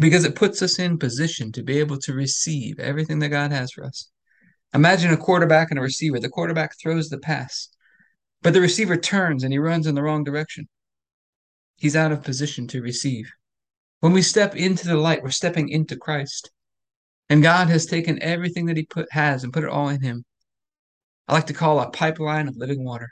because 0.00 0.24
it 0.24 0.34
puts 0.34 0.62
us 0.62 0.78
in 0.78 0.98
position 0.98 1.52
to 1.52 1.62
be 1.62 1.78
able 1.78 1.98
to 1.98 2.14
receive 2.14 2.80
everything 2.80 3.18
that 3.20 3.28
God 3.28 3.52
has 3.52 3.72
for 3.72 3.84
us. 3.84 4.10
Imagine 4.72 5.12
a 5.12 5.16
quarterback 5.16 5.70
and 5.70 5.78
a 5.78 5.82
receiver. 5.82 6.18
The 6.18 6.28
quarterback 6.28 6.76
throws 6.80 7.08
the 7.08 7.18
pass, 7.18 7.68
but 8.42 8.54
the 8.54 8.60
receiver 8.60 8.96
turns 8.96 9.44
and 9.44 9.52
he 9.52 9.58
runs 9.58 9.86
in 9.86 9.94
the 9.94 10.02
wrong 10.02 10.24
direction. 10.24 10.68
He's 11.76 11.94
out 11.94 12.12
of 12.12 12.24
position 12.24 12.66
to 12.68 12.82
receive. 12.82 13.30
When 14.00 14.12
we 14.12 14.22
step 14.22 14.56
into 14.56 14.88
the 14.88 14.96
light, 14.96 15.22
we're 15.22 15.30
stepping 15.30 15.68
into 15.68 15.96
Christ. 15.96 16.50
And 17.28 17.42
God 17.42 17.68
has 17.68 17.86
taken 17.86 18.22
everything 18.22 18.66
that 18.66 18.76
he 18.76 18.84
put 18.84 19.10
has 19.12 19.44
and 19.44 19.52
put 19.52 19.64
it 19.64 19.70
all 19.70 19.88
in 19.88 20.02
him. 20.02 20.24
I 21.26 21.32
like 21.32 21.46
to 21.46 21.54
call 21.54 21.80
a 21.80 21.90
pipeline 21.90 22.48
of 22.48 22.56
living 22.56 22.84
water. 22.84 23.10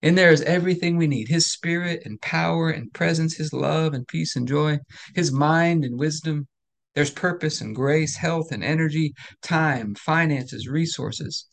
In 0.00 0.14
there 0.14 0.30
is 0.30 0.42
everything 0.42 0.96
we 0.96 1.08
need 1.08 1.28
His 1.28 1.50
spirit 1.50 2.02
and 2.04 2.20
power 2.20 2.70
and 2.70 2.92
presence, 2.92 3.34
His 3.34 3.52
love 3.52 3.94
and 3.94 4.06
peace 4.06 4.36
and 4.36 4.46
joy, 4.46 4.78
His 5.16 5.32
mind 5.32 5.84
and 5.84 5.98
wisdom. 5.98 6.46
There's 6.94 7.10
purpose 7.10 7.60
and 7.60 7.74
grace, 7.74 8.16
health 8.16 8.52
and 8.52 8.62
energy, 8.62 9.14
time, 9.42 9.96
finances, 9.96 10.68
resources. 10.68 11.46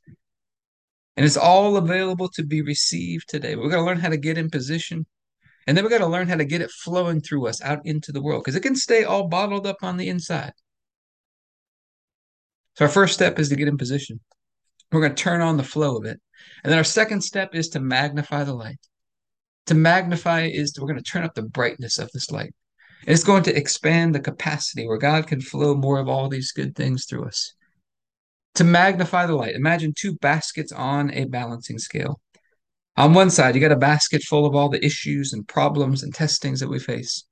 And 1.17 1.25
it's 1.25 1.37
all 1.37 1.77
available 1.77 2.29
to 2.29 2.43
be 2.43 2.61
received 2.61 3.29
today. 3.29 3.55
We've 3.55 3.71
got 3.71 3.77
to 3.77 3.83
learn 3.83 3.99
how 3.99 4.09
to 4.09 4.17
get 4.17 4.37
in 4.37 4.49
position. 4.49 5.05
And 5.65 5.75
then 5.75 5.83
we've 5.83 5.91
got 5.91 5.99
to 5.99 6.07
learn 6.07 6.27
how 6.27 6.35
to 6.35 6.45
get 6.45 6.61
it 6.61 6.69
flowing 6.69 7.21
through 7.21 7.47
us 7.47 7.61
out 7.61 7.79
into 7.85 8.11
the 8.11 8.21
world 8.21 8.43
because 8.43 8.55
it 8.55 8.63
can 8.63 8.75
stay 8.75 9.03
all 9.03 9.27
bottled 9.27 9.65
up 9.65 9.77
on 9.81 9.97
the 9.97 10.09
inside. 10.09 10.53
So, 12.75 12.85
our 12.85 12.91
first 12.91 13.13
step 13.13 13.39
is 13.39 13.49
to 13.49 13.55
get 13.55 13.67
in 13.67 13.77
position. 13.77 14.19
We're 14.91 15.01
going 15.01 15.15
to 15.15 15.23
turn 15.23 15.41
on 15.41 15.57
the 15.57 15.63
flow 15.63 15.97
of 15.97 16.05
it. 16.05 16.19
And 16.63 16.71
then 16.71 16.77
our 16.77 16.83
second 16.83 17.21
step 17.21 17.55
is 17.55 17.69
to 17.69 17.79
magnify 17.79 18.43
the 18.43 18.53
light. 18.53 18.79
To 19.67 19.75
magnify 19.75 20.47
is 20.47 20.77
we're 20.79 20.87
going 20.87 21.01
to 21.01 21.11
turn 21.11 21.23
up 21.23 21.33
the 21.33 21.41
brightness 21.41 21.97
of 21.97 22.11
this 22.11 22.29
light. 22.29 22.53
And 23.01 23.13
it's 23.13 23.23
going 23.23 23.43
to 23.43 23.55
expand 23.55 24.13
the 24.13 24.19
capacity 24.19 24.87
where 24.87 24.97
God 24.97 25.27
can 25.27 25.41
flow 25.41 25.75
more 25.75 25.99
of 25.99 26.07
all 26.07 26.27
these 26.27 26.51
good 26.51 26.75
things 26.75 27.05
through 27.05 27.25
us. 27.25 27.53
To 28.55 28.63
magnify 28.63 29.25
the 29.25 29.35
light, 29.35 29.55
imagine 29.55 29.93
two 29.93 30.15
baskets 30.15 30.71
on 30.71 31.11
a 31.11 31.25
balancing 31.25 31.77
scale. 31.77 32.21
On 32.97 33.13
one 33.13 33.29
side, 33.29 33.55
you 33.55 33.61
got 33.61 33.71
a 33.71 33.77
basket 33.77 34.23
full 34.23 34.45
of 34.45 34.55
all 34.55 34.69
the 34.69 34.85
issues 34.85 35.33
and 35.33 35.47
problems 35.47 36.03
and 36.03 36.13
testings 36.13 36.61
that 36.61 36.69
we 36.69 36.79
face. 36.79 37.25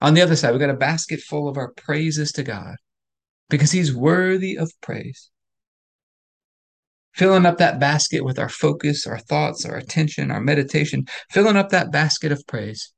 On 0.00 0.14
the 0.14 0.22
other 0.22 0.36
side, 0.36 0.52
we 0.52 0.60
got 0.60 0.70
a 0.70 0.74
basket 0.74 1.20
full 1.20 1.48
of 1.48 1.56
our 1.56 1.72
praises 1.72 2.30
to 2.32 2.42
God 2.42 2.76
because 3.48 3.72
He's 3.72 3.94
worthy 3.94 4.56
of 4.56 4.70
praise 4.80 5.30
filling 7.14 7.46
up 7.46 7.58
that 7.58 7.78
basket 7.80 8.24
with 8.24 8.38
our 8.38 8.48
focus, 8.48 9.06
our 9.06 9.18
thoughts, 9.18 9.64
our 9.64 9.76
attention, 9.76 10.30
our 10.30 10.40
meditation, 10.40 11.06
filling 11.30 11.56
up 11.56 11.70
that 11.70 11.92
basket 11.92 12.32
of 12.32 12.46
praise. 12.46 12.92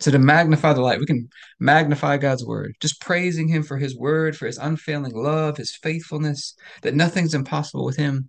So, 0.00 0.10
to 0.10 0.18
magnify 0.18 0.72
the 0.72 0.82
light, 0.82 0.98
we 0.98 1.06
can 1.06 1.28
magnify 1.60 2.18
God's 2.18 2.44
word, 2.44 2.74
just 2.80 3.00
praising 3.00 3.48
Him 3.48 3.62
for 3.62 3.78
His 3.78 3.96
word, 3.96 4.36
for 4.36 4.46
His 4.46 4.58
unfailing 4.58 5.14
love, 5.14 5.56
His 5.56 5.74
faithfulness, 5.74 6.54
that 6.82 6.94
nothing's 6.94 7.32
impossible 7.32 7.84
with 7.84 7.96
Him. 7.96 8.28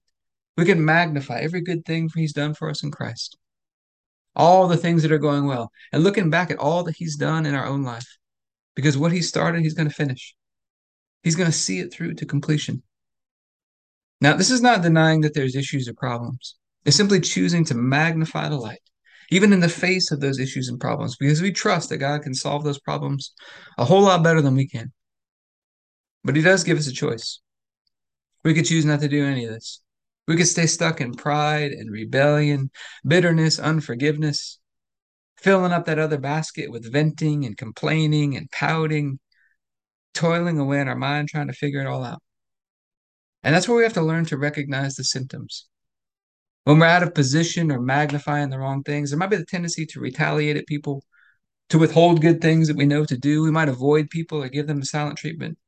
We 0.57 0.65
can 0.65 0.85
magnify 0.85 1.39
every 1.39 1.62
good 1.62 1.83
thing 1.85 2.09
He's 2.15 2.33
done 2.33 2.53
for 2.53 2.69
us 2.69 2.83
in 2.83 2.91
Christ, 2.91 3.35
all 4.35 4.67
the 4.67 4.77
things 4.77 5.01
that 5.01 5.12
are 5.12 5.17
going 5.17 5.47
well, 5.47 5.71
and 5.91 6.03
looking 6.03 6.29
back 6.29 6.50
at 6.50 6.59
all 6.59 6.83
that 6.83 6.95
He's 6.95 7.17
done 7.17 7.45
in 7.45 7.55
our 7.55 7.65
own 7.65 7.83
life. 7.83 8.07
Because 8.75 8.98
what 8.98 9.12
He 9.12 9.22
started, 9.22 9.62
He's 9.62 9.74
going 9.74 9.89
to 9.89 9.94
finish. 9.94 10.36
He's 11.24 11.36
going 11.36 11.50
to 11.50 11.58
see 11.58 11.79
it 11.79 11.91
through 11.94 12.15
to 12.15 12.25
completion. 12.25 12.84
Now, 14.22 14.36
this 14.36 14.51
is 14.51 14.62
not 14.62 14.82
denying 14.82 15.22
that 15.22 15.34
there's 15.34 15.55
issues 15.55 15.88
or 15.88 15.94
problems. 15.94 16.55
It's 16.86 16.96
simply 16.96 17.20
choosing 17.20 17.65
to 17.65 17.75
magnify 17.75 18.48
the 18.50 18.58
light, 18.58 18.82
even 19.32 19.51
in 19.51 19.60
the 19.60 19.70
face 19.70 20.12
of 20.12 20.20
those 20.20 20.39
issues 20.39 20.70
and 20.70 20.79
problems, 20.79 21.15
because 21.15 21.41
we 21.41 21.51
trust 21.51 21.89
that 21.89 21.98
God 21.98 22.22
can 22.22 22.34
solve 22.34 22.63
those 22.63 22.79
problems 22.79 23.34
a 23.77 23.86
whole 23.86 24.03
lot 24.03 24.24
better 24.24 24.41
than 24.41 24.55
we 24.55 24.67
can. 24.67 24.91
But 26.24 26.36
He 26.36 26.41
does 26.41 26.63
give 26.63 26.77
us 26.77 26.88
a 26.88 26.94
choice. 26.94 27.39
We 28.44 28.53
could 28.53 28.65
choose 28.65 28.86
not 28.86 29.01
to 29.01 29.08
do 29.08 29.25
any 29.25 29.46
of 29.46 29.53
this. 29.53 29.82
We 30.27 30.38
could 30.38 30.48
stay 30.48 30.65
stuck 30.65 31.01
in 31.01 31.13
pride 31.13 31.72
and 31.72 31.91
rebellion, 31.91 32.72
bitterness, 33.05 33.60
unforgiveness, 33.60 34.60
filling 35.46 35.72
up 35.72 35.86
that 35.86 36.00
other 36.00 36.18
basket 36.18 36.72
with 36.72 36.92
venting 36.92 37.46
and 37.46 37.56
complaining 37.56 38.36
and 38.36 38.50
pouting, 38.50 39.20
toiling 40.16 40.58
away 40.58 40.82
in 40.82 40.88
our 40.88 40.96
mind 40.96 41.30
trying 41.30 41.46
to 41.46 41.54
figure 41.54 41.80
it 41.80 41.86
all 41.86 42.04
out. 42.04 42.20
And 43.44 43.54
that's 43.54 43.68
where 43.68 43.78
we 43.78 43.84
have 43.84 43.94
to 43.94 44.02
learn 44.02 44.25
to 44.25 44.38
recognize 44.38 44.96
the 44.96 45.04
symptoms. 45.04 45.68
When 46.64 46.80
we're 46.80 46.88
out 46.88 47.04
of 47.04 47.14
position 47.14 47.72
or 47.72 47.80
magnifying 47.80 48.50
the 48.50 48.58
wrong 48.58 48.82
things, 48.82 49.12
there 49.12 49.20
might 49.20 49.30
be 49.30 49.36
the 49.38 49.46
tendency 49.46 49.86
to 49.86 50.00
retaliate 50.00 50.58
at 50.58 50.66
people, 50.66 51.04
to 51.70 51.78
withhold 51.78 52.24
good 52.24 52.42
things 52.42 52.68
that 52.68 52.78
we 52.78 52.88
know 52.88 53.06
to 53.06 53.16
do. 53.16 53.44
We 53.44 53.52
might 53.52 53.70
avoid 53.70 54.10
people 54.10 54.42
or 54.42 54.50
give 54.50 54.66
them 54.66 54.82
a 54.82 54.86
silent 54.86 55.20
treatment. 55.20 55.60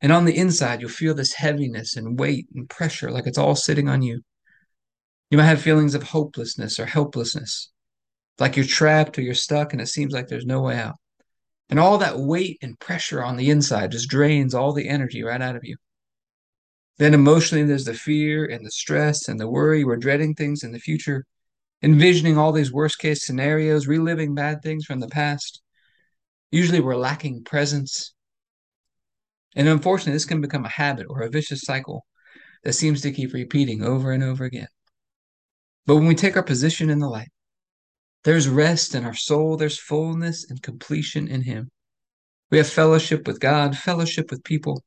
And 0.00 0.12
on 0.12 0.24
the 0.24 0.34
inside, 0.34 0.80
you'll 0.80 0.88
feel 0.88 1.12
this 1.12 1.34
heaviness 1.34 1.94
and 1.94 2.18
weight 2.18 2.46
and 2.54 2.70
pressure 2.70 3.10
like 3.10 3.26
it's 3.26 3.36
all 3.36 3.54
sitting 3.54 3.86
on 3.86 4.00
you. 4.00 4.22
You 5.30 5.36
might 5.36 5.44
have 5.44 5.60
feelings 5.60 5.94
of 5.94 6.04
hopelessness 6.04 6.80
or 6.80 6.86
helplessness, 6.86 7.70
like 8.38 8.56
you're 8.56 8.66
trapped 8.66 9.18
or 9.18 9.22
you're 9.22 9.34
stuck 9.34 9.72
and 9.72 9.80
it 9.80 9.88
seems 9.88 10.12
like 10.12 10.28
there's 10.28 10.46
no 10.46 10.60
way 10.60 10.76
out. 10.76 10.96
And 11.68 11.80
all 11.80 11.98
that 11.98 12.18
weight 12.18 12.58
and 12.62 12.78
pressure 12.78 13.22
on 13.24 13.36
the 13.36 13.50
inside 13.50 13.92
just 13.92 14.08
drains 14.08 14.54
all 14.54 14.72
the 14.72 14.88
energy 14.88 15.22
right 15.22 15.40
out 15.40 15.56
of 15.56 15.64
you. 15.64 15.76
Then 16.98 17.12
emotionally, 17.12 17.64
there's 17.64 17.84
the 17.84 17.94
fear 17.94 18.46
and 18.46 18.64
the 18.64 18.70
stress 18.70 19.28
and 19.28 19.38
the 19.38 19.48
worry. 19.48 19.84
We're 19.84 19.96
dreading 19.96 20.34
things 20.34 20.62
in 20.62 20.72
the 20.72 20.78
future, 20.78 21.26
envisioning 21.82 22.38
all 22.38 22.52
these 22.52 22.72
worst 22.72 22.98
case 22.98 23.26
scenarios, 23.26 23.86
reliving 23.86 24.34
bad 24.34 24.62
things 24.62 24.86
from 24.86 25.00
the 25.00 25.08
past. 25.08 25.60
Usually, 26.50 26.80
we're 26.80 26.96
lacking 26.96 27.44
presence. 27.44 28.14
And 29.54 29.68
unfortunately, 29.68 30.14
this 30.14 30.24
can 30.24 30.40
become 30.40 30.64
a 30.64 30.70
habit 30.70 31.06
or 31.10 31.22
a 31.22 31.30
vicious 31.30 31.62
cycle 31.62 32.06
that 32.62 32.74
seems 32.74 33.02
to 33.02 33.12
keep 33.12 33.32
repeating 33.34 33.82
over 33.82 34.12
and 34.12 34.22
over 34.22 34.44
again. 34.44 34.68
But 35.84 35.96
when 35.96 36.06
we 36.06 36.14
take 36.14 36.36
our 36.36 36.42
position 36.42 36.88
in 36.88 36.98
the 36.98 37.08
light, 37.08 37.28
there's 38.26 38.48
rest 38.48 38.96
in 38.96 39.04
our 39.04 39.14
soul, 39.14 39.56
there's 39.56 39.78
fullness 39.78 40.50
and 40.50 40.60
completion 40.60 41.28
in 41.28 41.42
Him. 41.42 41.70
We 42.50 42.58
have 42.58 42.68
fellowship 42.68 43.24
with 43.24 43.38
God, 43.38 43.78
fellowship 43.78 44.32
with 44.32 44.42
people, 44.42 44.82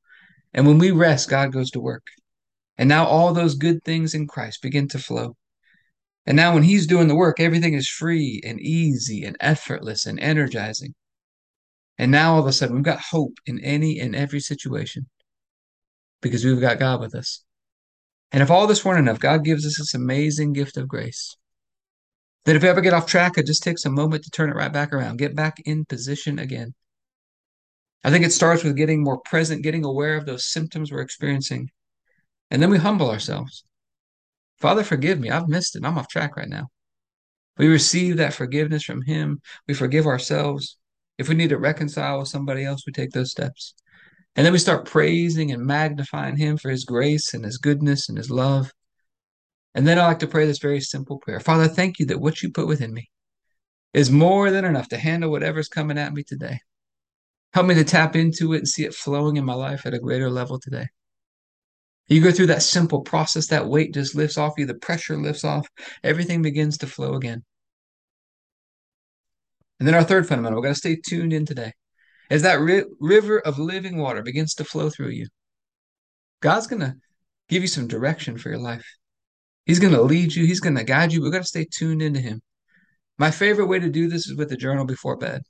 and 0.54 0.68
when 0.68 0.78
we 0.78 0.92
rest, 0.92 1.30
God 1.30 1.54
goes 1.54 1.72
to 1.72 1.80
work. 1.80 2.06
And 2.78 2.90
now 2.90 3.06
all 3.06 3.34
those 3.34 3.56
good 3.56 3.82
things 3.86 4.14
in 4.14 4.28
Christ 4.28 4.62
begin 4.62 4.90
to 4.90 5.00
flow. 5.00 5.38
And 6.26 6.36
now 6.36 6.54
when 6.54 6.64
He's 6.64 6.86
doing 6.86 7.08
the 7.08 7.16
work, 7.16 7.40
everything 7.40 7.76
is 7.76 7.88
free 7.88 8.42
and 8.44 8.60
easy 8.60 9.24
and 9.24 9.38
effortless 9.40 10.06
and 10.06 10.20
energizing. 10.20 10.94
And 11.98 12.12
now 12.12 12.34
all 12.34 12.42
of 12.42 12.46
a 12.46 12.52
sudden, 12.52 12.76
we've 12.76 12.84
got 12.84 13.00
hope 13.00 13.38
in 13.46 13.62
any 13.62 14.02
and 14.02 14.18
every 14.18 14.42
situation 14.42 15.08
because 16.22 16.44
we've 16.44 16.60
got 16.60 16.78
God 16.80 17.00
with 17.00 17.16
us. 17.16 17.46
And 18.34 18.44
if 18.44 18.52
all 18.52 18.68
this 18.68 18.84
weren't 18.84 19.00
enough, 19.00 19.20
God 19.20 19.46
gives 19.46 19.66
us 19.66 19.78
this 19.78 19.94
amazing 19.94 20.52
gift 20.52 20.76
of 20.76 20.90
grace. 20.90 21.38
That 22.46 22.56
if 22.56 22.64
we 22.64 22.70
ever 22.70 22.82
get 22.82 22.94
off 22.94 23.06
track, 23.06 23.38
it 23.38 23.46
just 23.46 23.64
takes 23.64 23.86
a 23.86 23.90
moment 23.90 24.24
to 24.24 24.32
turn 24.32 24.50
it 24.50 24.56
right 24.56 24.72
back 24.72 24.94
around, 24.94 25.18
get 25.18 25.36
back 25.36 25.60
in 25.66 25.86
position 25.86 26.40
again. 26.40 26.74
I 28.04 28.12
think 28.12 28.26
it 28.26 28.32
starts 28.32 28.64
with 28.64 28.78
getting 28.78 29.04
more 29.04 29.20
present, 29.20 29.64
getting 29.64 29.84
aware 29.84 30.16
of 30.16 30.26
those 30.26 30.46
symptoms 30.46 30.92
we're 30.92 31.02
experiencing. 31.02 31.70
And 32.50 32.62
then 32.62 32.70
we 32.70 32.78
humble 32.78 33.12
ourselves. 33.12 33.66
Father, 34.60 34.84
forgive 34.84 35.20
me. 35.20 35.30
I've 35.30 35.48
missed 35.50 35.76
it. 35.76 35.84
I'm 35.86 35.98
off 35.98 36.08
track 36.08 36.36
right 36.38 36.50
now. 36.50 36.68
We 37.58 37.68
receive 37.68 38.18
that 38.18 38.34
forgiveness 38.34 38.84
from 38.84 39.02
Him. 39.02 39.42
We 39.68 39.74
forgive 39.74 40.08
ourselves. 40.08 40.78
If 41.18 41.28
we 41.28 41.36
need 41.36 41.50
to 41.50 41.58
reconcile 41.58 42.20
with 42.20 42.30
somebody 42.30 42.64
else, 42.64 42.84
we 42.88 42.94
take 42.94 43.12
those 43.12 43.32
steps. 43.32 43.74
And 44.36 44.46
then 44.46 44.54
we 44.54 44.60
start 44.60 44.86
praising 44.86 45.52
and 45.52 45.66
magnifying 45.66 46.38
Him 46.38 46.58
for 46.58 46.70
His 46.70 46.86
grace 46.86 47.34
and 47.34 47.44
His 47.44 47.58
goodness 47.58 48.08
and 48.08 48.18
His 48.18 48.32
love. 48.32 48.72
And 49.76 49.88
then 49.88 50.00
I 50.00 50.08
like 50.08 50.20
to 50.20 50.28
pray 50.28 50.46
this 50.46 50.60
very 50.60 50.82
simple 50.82 51.20
prayer 51.20 51.40
Father, 51.40 51.68
thank 51.68 52.00
you 52.00 52.06
that 52.08 52.20
what 52.20 52.42
you 52.42 52.52
put 52.52 52.68
within 52.68 52.94
me, 52.94 53.10
is 53.94 54.12
more 54.12 54.52
than 54.52 54.66
enough 54.66 54.90
to 54.90 54.98
handle 54.98 55.32
whatever's 55.32 55.68
coming 55.68 55.98
at 55.98 56.14
me 56.14 56.24
today. 56.24 56.60
Help 57.54 57.66
me 57.66 57.76
to 57.76 57.84
tap 57.84 58.16
into 58.16 58.54
it 58.54 58.60
and 58.60 58.68
see 58.68 58.86
it 58.86 58.94
flowing 58.94 59.38
in 59.38 59.46
my 59.46 59.54
life 59.56 59.86
at 59.86 59.94
a 59.94 60.00
greater 60.00 60.30
level 60.30 60.60
today. 60.60 60.88
You 62.08 62.24
go 62.24 62.32
through 62.32 62.48
that 62.48 62.64
simple 62.64 63.02
process, 63.02 63.48
that 63.48 63.68
weight 63.68 63.94
just 63.94 64.16
lifts 64.16 64.38
off 64.38 64.54
you, 64.58 64.66
the 64.66 64.74
pressure 64.74 65.18
lifts 65.18 65.44
off, 65.44 65.68
everything 66.04 66.42
begins 66.42 66.80
to 66.80 66.88
flow 66.88 67.14
again. 67.14 67.44
And 69.80 69.88
then 69.88 69.96
our 69.96 70.04
third 70.04 70.28
fundamental, 70.28 70.58
we're 70.58 70.64
going 70.64 70.74
to 70.74 70.80
stay 70.80 70.98
tuned 70.98 71.34
in 71.34 71.46
today, 71.46 71.72
as 72.30 72.42
that 72.42 72.60
ri- 72.60 72.86
river 73.00 73.40
of 73.40 73.60
living 73.60 73.98
water 73.98 74.24
begins 74.24 74.56
to 74.56 74.64
flow 74.64 74.90
through 74.90 75.10
you. 75.10 75.28
God's 76.42 76.68
going 76.68 76.82
to 76.82 76.96
give 77.48 77.62
you 77.62 77.68
some 77.68 77.88
direction 77.88 78.38
for 78.38 78.50
your 78.50 78.60
life. 78.60 78.86
He's 79.70 79.78
going 79.78 79.94
to 79.94 80.02
lead 80.02 80.34
you, 80.34 80.48
He's 80.48 80.62
going 80.62 80.78
to 80.78 80.84
guide 80.84 81.14
you. 81.14 81.22
We've 81.22 81.32
got 81.32 81.44
to 81.44 81.48
stay 81.48 81.64
tuned 81.64 82.02
into 82.02 82.20
Him. 82.20 82.42
My 83.20 83.30
favorite 83.30 83.68
way 83.68 83.78
to 83.78 83.88
do 83.88 84.10
this 84.10 84.26
is 84.26 84.36
with 84.36 84.52
a 84.52 84.58
journal 84.58 84.84
before 84.84 85.16
bed. 85.16 85.44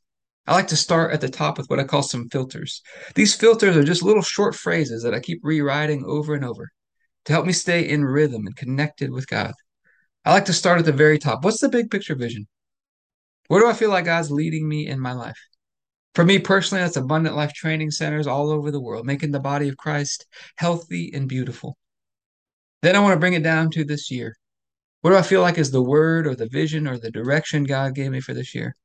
I 0.46 0.56
like 0.56 0.68
to 0.68 0.76
start 0.76 1.14
at 1.14 1.22
the 1.22 1.30
top 1.30 1.58
with 1.58 1.70
what 1.70 1.80
I 1.80 1.86
call 1.86 2.04
some 2.04 2.28
filters. 2.28 2.82
These 3.16 3.36
filters 3.36 3.78
are 3.78 3.84
just 3.86 4.04
little 4.04 4.22
short 4.22 4.56
phrases 4.56 5.04
that 5.04 5.14
I 5.14 5.22
keep 5.22 5.40
rewriting 5.42 6.04
over 6.06 6.34
and 6.34 6.44
over 6.44 6.68
to 7.24 7.32
help 7.32 7.46
me 7.46 7.54
stay 7.54 7.88
in 7.88 8.04
rhythm 8.04 8.46
and 8.46 8.58
connected 8.58 9.10
with 9.10 9.26
God. 9.26 9.54
I 10.26 10.34
like 10.34 10.46
to 10.46 10.54
start 10.54 10.80
at 10.80 10.86
the 10.86 10.92
very 10.92 11.18
top. 11.18 11.46
What's 11.46 11.62
the 11.62 11.70
big 11.70 11.90
picture 11.90 12.16
vision? 12.16 12.46
Where 13.48 13.62
do 13.62 13.70
I 13.70 13.74
feel 13.74 13.90
like 13.90 14.04
God's 14.04 14.32
leading 14.32 14.68
me 14.68 14.86
in 14.86 15.00
my 15.00 15.14
life? 15.14 15.40
For 16.14 16.26
me 16.26 16.40
personally, 16.40 16.84
that's 16.84 16.98
abundant 16.98 17.38
life 17.38 17.54
training 17.54 17.92
centers 17.92 18.28
all 18.28 18.50
over 18.50 18.70
the 18.70 18.82
world, 18.82 19.06
making 19.06 19.32
the 19.32 19.40
body 19.40 19.70
of 19.70 19.78
Christ 19.78 20.26
healthy 20.58 21.10
and 21.14 21.30
beautiful. 21.30 21.78
Then 22.82 22.96
I 22.96 23.00
want 23.00 23.14
to 23.14 23.20
bring 23.20 23.34
it 23.34 23.44
down 23.44 23.70
to 23.72 23.84
this 23.84 24.10
year. 24.10 24.36
What 25.02 25.12
do 25.12 25.18
I 25.18 25.22
feel 25.22 25.42
like 25.42 25.58
is 25.58 25.72
the 25.72 25.82
word 25.82 26.28
or 26.28 26.36
the 26.36 26.48
vision 26.48 26.88
or 26.88 26.98
the 26.98 27.12
direction 27.12 27.64
God 27.64 27.96
gave 27.96 28.12
me 28.12 28.20
for 28.20 28.34
this 28.34 28.54
year? 28.54 28.76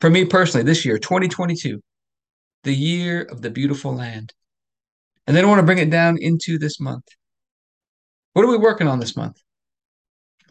For 0.00 0.10
me 0.10 0.24
personally, 0.24 0.64
this 0.64 0.84
year, 0.84 0.98
2022, 0.98 1.80
the 2.64 2.74
year 2.74 3.22
of 3.22 3.42
the 3.42 3.50
beautiful 3.50 3.94
land. 3.94 4.32
And 5.26 5.36
then 5.36 5.44
I 5.44 5.48
want 5.48 5.60
to 5.60 5.66
bring 5.66 5.78
it 5.78 5.90
down 5.90 6.16
into 6.20 6.58
this 6.58 6.80
month. 6.80 7.04
What 8.32 8.44
are 8.44 8.50
we 8.50 8.56
working 8.56 8.88
on 8.88 8.98
this 8.98 9.16
month? 9.16 9.36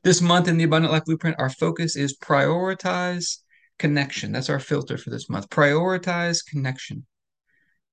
This 0.03 0.21
month 0.21 0.47
in 0.47 0.57
the 0.57 0.63
Abundant 0.63 0.93
Life 0.93 1.05
Blueprint, 1.05 1.39
our 1.39 1.49
focus 1.49 1.95
is 1.95 2.17
prioritize 2.17 3.39
connection. 3.77 4.31
That's 4.31 4.49
our 4.49 4.59
filter 4.59 4.97
for 4.97 5.09
this 5.09 5.29
month. 5.29 5.49
Prioritize 5.49 6.45
connection. 6.45 7.05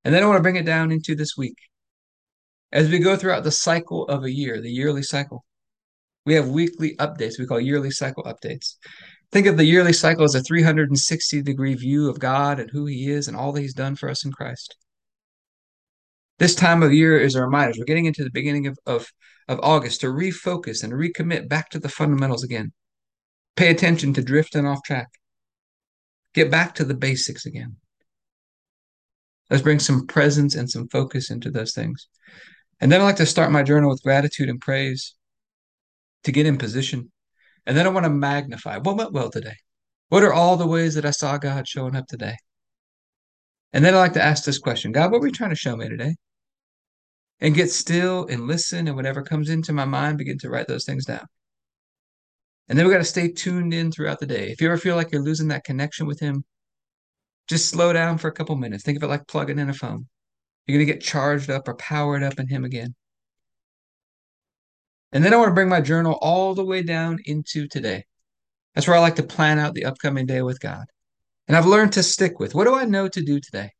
And 0.04 0.14
then 0.14 0.22
I 0.22 0.26
want 0.26 0.38
to 0.38 0.42
bring 0.42 0.56
it 0.56 0.64
down 0.64 0.92
into 0.92 1.14
this 1.14 1.36
week. 1.36 1.56
As 2.70 2.90
we 2.90 2.98
go 2.98 3.16
throughout 3.16 3.44
the 3.44 3.50
cycle 3.50 4.06
of 4.08 4.24
a 4.24 4.30
year, 4.30 4.60
the 4.60 4.70
yearly 4.70 5.02
cycle, 5.02 5.44
we 6.26 6.34
have 6.34 6.48
weekly 6.48 6.94
updates 6.96 7.38
we 7.38 7.46
call 7.46 7.60
yearly 7.60 7.90
cycle 7.90 8.24
updates. 8.24 8.74
Think 9.32 9.46
of 9.46 9.56
the 9.56 9.64
yearly 9.64 9.92
cycle 9.92 10.24
as 10.24 10.34
a 10.34 10.42
360 10.42 11.42
degree 11.42 11.74
view 11.74 12.08
of 12.08 12.18
God 12.18 12.60
and 12.60 12.70
who 12.70 12.86
He 12.86 13.10
is 13.10 13.28
and 13.28 13.36
all 13.36 13.52
that 13.52 13.62
He's 13.62 13.74
done 13.74 13.96
for 13.96 14.08
us 14.08 14.24
in 14.24 14.32
Christ. 14.32 14.76
This 16.38 16.54
time 16.54 16.82
of 16.82 16.92
year 16.92 17.18
is 17.18 17.34
a 17.34 17.42
reminder. 17.42 17.74
We're 17.78 17.84
getting 17.84 18.06
into 18.06 18.24
the 18.24 18.30
beginning 18.30 18.66
of, 18.66 18.78
of, 18.86 19.10
of 19.48 19.58
August 19.62 20.02
to 20.02 20.08
refocus 20.08 20.84
and 20.84 20.92
recommit 20.92 21.48
back 21.48 21.70
to 21.70 21.78
the 21.78 21.88
fundamentals 21.88 22.44
again. 22.44 22.72
Pay 23.56 23.70
attention 23.70 24.12
to 24.14 24.22
drifting 24.22 24.66
off 24.66 24.82
track. 24.84 25.08
Get 26.34 26.50
back 26.50 26.74
to 26.76 26.84
the 26.84 26.94
basics 26.94 27.44
again. 27.44 27.76
Let's 29.50 29.62
bring 29.62 29.78
some 29.78 30.06
presence 30.06 30.54
and 30.54 30.70
some 30.70 30.88
focus 30.88 31.30
into 31.30 31.50
those 31.50 31.72
things. 31.72 32.06
And 32.80 32.92
then 32.92 33.00
I 33.00 33.04
like 33.04 33.16
to 33.16 33.26
start 33.26 33.50
my 33.50 33.62
journal 33.62 33.90
with 33.90 34.02
gratitude 34.02 34.48
and 34.48 34.60
praise 34.60 35.14
to 36.24 36.32
get 36.32 36.46
in 36.46 36.58
position. 36.58 37.10
And 37.66 37.76
then 37.76 37.86
I 37.86 37.90
want 37.90 38.04
to 38.04 38.10
magnify 38.10 38.78
what 38.78 38.96
went 38.96 39.12
well 39.12 39.30
today. 39.30 39.56
What 40.08 40.22
are 40.22 40.32
all 40.32 40.56
the 40.56 40.66
ways 40.66 40.94
that 40.94 41.04
I 41.04 41.10
saw 41.10 41.36
God 41.38 41.68
showing 41.68 41.96
up 41.96 42.06
today? 42.06 42.36
And 43.72 43.84
then 43.84 43.94
I 43.94 43.98
like 43.98 44.14
to 44.14 44.22
ask 44.22 44.44
this 44.44 44.58
question 44.58 44.92
God, 44.92 45.10
what 45.10 45.20
were 45.20 45.26
you 45.26 45.32
trying 45.32 45.50
to 45.50 45.56
show 45.56 45.76
me 45.76 45.88
today? 45.88 46.14
And 47.40 47.54
get 47.54 47.70
still 47.70 48.26
and 48.26 48.46
listen, 48.46 48.88
and 48.88 48.96
whatever 48.96 49.22
comes 49.22 49.48
into 49.50 49.72
my 49.72 49.84
mind, 49.84 50.18
begin 50.18 50.38
to 50.38 50.50
write 50.50 50.66
those 50.66 50.84
things 50.84 51.04
down. 51.04 51.26
And 52.68 52.78
then 52.78 52.86
we 52.86 52.92
got 52.92 52.98
to 52.98 53.04
stay 53.04 53.30
tuned 53.30 53.72
in 53.72 53.92
throughout 53.92 54.18
the 54.18 54.26
day. 54.26 54.50
If 54.50 54.60
you 54.60 54.68
ever 54.68 54.76
feel 54.76 54.96
like 54.96 55.12
you're 55.12 55.22
losing 55.22 55.48
that 55.48 55.64
connection 55.64 56.06
with 56.06 56.20
Him, 56.20 56.44
just 57.48 57.68
slow 57.68 57.92
down 57.92 58.18
for 58.18 58.28
a 58.28 58.32
couple 58.32 58.56
minutes. 58.56 58.82
Think 58.82 58.96
of 58.96 59.02
it 59.04 59.08
like 59.08 59.26
plugging 59.26 59.58
in 59.58 59.70
a 59.70 59.74
phone. 59.74 60.06
You're 60.68 60.76
going 60.76 60.86
to 60.86 60.92
get 60.92 61.02
charged 61.02 61.48
up 61.48 61.66
or 61.66 61.74
powered 61.74 62.22
up 62.22 62.38
in 62.38 62.46
Him 62.46 62.64
again. 62.64 62.94
And 65.12 65.24
then 65.24 65.32
I 65.32 65.38
want 65.38 65.48
to 65.48 65.54
bring 65.54 65.70
my 65.70 65.80
journal 65.80 66.18
all 66.20 66.54
the 66.54 66.64
way 66.64 66.82
down 66.82 67.18
into 67.24 67.66
today. 67.66 68.04
That's 68.74 68.86
where 68.86 68.96
I 68.96 69.00
like 69.00 69.16
to 69.16 69.22
plan 69.22 69.58
out 69.58 69.74
the 69.74 69.86
upcoming 69.86 70.26
day 70.26 70.42
with 70.42 70.60
God. 70.60 70.84
And 71.48 71.56
I've 71.56 71.66
learned 71.66 71.94
to 71.94 72.02
stick 72.02 72.38
with 72.38 72.54
what 72.54 72.64
do 72.64 72.74
I 72.74 72.84
know 72.84 73.08
to 73.08 73.22
do 73.22 73.40
today? 73.40 73.70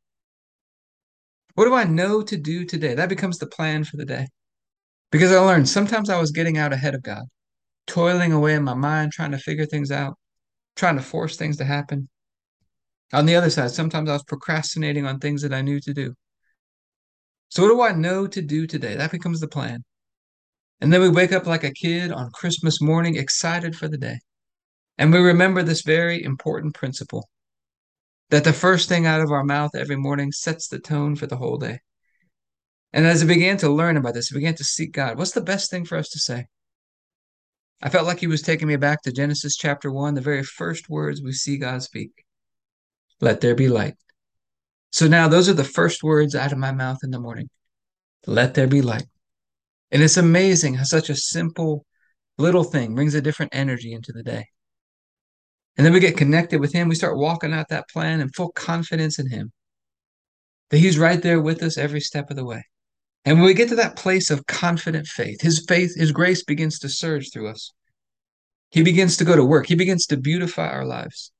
What 1.54 1.66
do 1.66 1.74
I 1.74 1.84
know 1.84 2.22
to 2.22 2.36
do 2.38 2.64
today? 2.64 2.94
That 2.94 3.10
becomes 3.10 3.38
the 3.38 3.46
plan 3.46 3.84
for 3.84 3.98
the 3.98 4.06
day. 4.06 4.28
Because 5.12 5.30
I 5.30 5.38
learned 5.38 5.68
sometimes 5.68 6.08
I 6.08 6.18
was 6.18 6.30
getting 6.30 6.56
out 6.56 6.72
ahead 6.72 6.94
of 6.94 7.02
God, 7.02 7.24
toiling 7.86 8.32
away 8.32 8.54
in 8.54 8.64
my 8.64 8.74
mind, 8.74 9.12
trying 9.12 9.32
to 9.32 9.38
figure 9.38 9.66
things 9.66 9.90
out, 9.90 10.16
trying 10.76 10.96
to 10.96 11.02
force 11.02 11.36
things 11.36 11.58
to 11.58 11.64
happen. 11.64 12.08
On 13.12 13.26
the 13.26 13.36
other 13.36 13.50
side, 13.50 13.70
sometimes 13.72 14.08
I 14.08 14.14
was 14.14 14.22
procrastinating 14.22 15.04
on 15.04 15.18
things 15.18 15.42
that 15.42 15.52
I 15.52 15.60
knew 15.60 15.80
to 15.80 15.92
do. 15.92 16.14
So, 17.50 17.62
what 17.62 17.68
do 17.68 17.82
I 17.82 17.92
know 17.98 18.26
to 18.26 18.42
do 18.42 18.66
today? 18.66 18.94
That 18.96 19.10
becomes 19.10 19.40
the 19.40 19.48
plan. 19.48 19.84
And 20.80 20.92
then 20.92 21.00
we 21.00 21.08
wake 21.08 21.32
up 21.32 21.46
like 21.46 21.64
a 21.64 21.72
kid 21.72 22.12
on 22.12 22.30
Christmas 22.32 22.80
morning, 22.80 23.16
excited 23.16 23.74
for 23.74 23.88
the 23.88 23.98
day. 23.98 24.18
And 24.96 25.12
we 25.12 25.18
remember 25.18 25.62
this 25.62 25.82
very 25.82 26.22
important 26.22 26.74
principle 26.74 27.28
that 28.30 28.44
the 28.44 28.52
first 28.52 28.88
thing 28.88 29.06
out 29.06 29.20
of 29.20 29.30
our 29.30 29.44
mouth 29.44 29.74
every 29.74 29.96
morning 29.96 30.32
sets 30.32 30.68
the 30.68 30.78
tone 30.78 31.16
for 31.16 31.26
the 31.26 31.36
whole 31.36 31.56
day. 31.56 31.80
And 32.92 33.06
as 33.06 33.22
I 33.22 33.26
began 33.26 33.56
to 33.58 33.70
learn 33.70 33.96
about 33.96 34.14
this, 34.14 34.32
I 34.32 34.36
began 34.36 34.54
to 34.56 34.64
seek 34.64 34.92
God. 34.92 35.18
What's 35.18 35.32
the 35.32 35.40
best 35.40 35.70
thing 35.70 35.84
for 35.84 35.96
us 35.96 36.08
to 36.10 36.18
say? 36.18 36.46
I 37.80 37.88
felt 37.88 38.06
like 38.06 38.20
He 38.20 38.26
was 38.26 38.42
taking 38.42 38.68
me 38.68 38.76
back 38.76 39.02
to 39.02 39.12
Genesis 39.12 39.56
chapter 39.56 39.90
1, 39.90 40.14
the 40.14 40.20
very 40.20 40.42
first 40.42 40.88
words 40.88 41.22
we 41.22 41.32
see 41.32 41.58
God 41.58 41.82
speak 41.82 42.10
Let 43.20 43.40
there 43.40 43.54
be 43.54 43.68
light. 43.68 43.94
So 44.92 45.06
now 45.06 45.28
those 45.28 45.48
are 45.48 45.54
the 45.54 45.64
first 45.64 46.02
words 46.02 46.34
out 46.34 46.52
of 46.52 46.58
my 46.58 46.72
mouth 46.72 46.98
in 47.02 47.10
the 47.10 47.20
morning. 47.20 47.48
Let 48.26 48.54
there 48.54 48.66
be 48.66 48.82
light. 48.82 49.06
And 49.90 50.02
it's 50.02 50.16
amazing 50.16 50.74
how 50.74 50.84
such 50.84 51.10
a 51.10 51.16
simple 51.16 51.84
little 52.36 52.64
thing 52.64 52.94
brings 52.94 53.14
a 53.14 53.20
different 53.20 53.54
energy 53.54 53.92
into 53.92 54.12
the 54.12 54.22
day. 54.22 54.46
And 55.76 55.86
then 55.86 55.92
we 55.92 56.00
get 56.00 56.16
connected 56.16 56.60
with 56.60 56.72
Him. 56.72 56.88
We 56.88 56.94
start 56.94 57.16
walking 57.16 57.52
out 57.52 57.68
that 57.68 57.88
plan 57.88 58.20
in 58.20 58.30
full 58.30 58.50
confidence 58.52 59.18
in 59.18 59.30
Him 59.30 59.52
that 60.70 60.78
He's 60.78 60.98
right 60.98 61.22
there 61.22 61.40
with 61.40 61.62
us 61.62 61.78
every 61.78 62.00
step 62.00 62.30
of 62.30 62.36
the 62.36 62.44
way. 62.44 62.64
And 63.24 63.38
when 63.38 63.46
we 63.46 63.54
get 63.54 63.68
to 63.70 63.76
that 63.76 63.96
place 63.96 64.30
of 64.30 64.46
confident 64.46 65.06
faith, 65.06 65.40
His 65.40 65.64
faith, 65.66 65.96
His 65.96 66.12
grace 66.12 66.42
begins 66.42 66.78
to 66.80 66.88
surge 66.88 67.32
through 67.32 67.48
us. 67.48 67.72
He 68.70 68.82
begins 68.82 69.16
to 69.18 69.24
go 69.24 69.36
to 69.36 69.44
work, 69.44 69.66
He 69.66 69.74
begins 69.74 70.06
to 70.06 70.16
beautify 70.16 70.68
our 70.68 70.84
lives. 70.84 71.32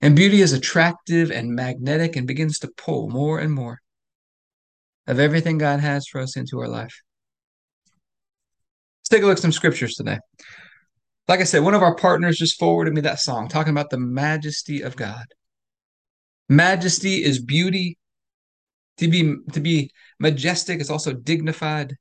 And 0.00 0.16
beauty 0.16 0.40
is 0.42 0.52
attractive 0.52 1.30
and 1.30 1.54
magnetic 1.54 2.16
and 2.16 2.26
begins 2.26 2.58
to 2.60 2.68
pull 2.76 3.08
more 3.08 3.38
and 3.38 3.52
more 3.52 3.80
of 5.06 5.18
everything 5.18 5.58
God 5.58 5.80
has 5.80 6.06
for 6.06 6.20
us 6.20 6.36
into 6.36 6.60
our 6.60 6.68
life. 6.68 6.94
Let's 9.00 9.08
take 9.10 9.22
a 9.22 9.26
look 9.26 9.36
at 9.36 9.42
some 9.42 9.52
scriptures 9.52 9.94
today. 9.94 10.18
Like 11.28 11.40
I 11.40 11.44
said, 11.44 11.62
one 11.62 11.74
of 11.74 11.82
our 11.82 11.94
partners 11.94 12.38
just 12.38 12.58
forwarded 12.58 12.94
me 12.94 13.02
that 13.02 13.20
song 13.20 13.48
talking 13.48 13.70
about 13.70 13.90
the 13.90 13.98
majesty 13.98 14.82
of 14.82 14.96
God. 14.96 15.24
Majesty 16.48 17.22
is 17.24 17.42
beauty. 17.42 17.98
To 18.98 19.08
be 19.08 19.36
to 19.52 19.60
be 19.60 19.90
majestic 20.20 20.80
is 20.80 20.90
also 20.90 21.12
dignified. 21.12 21.96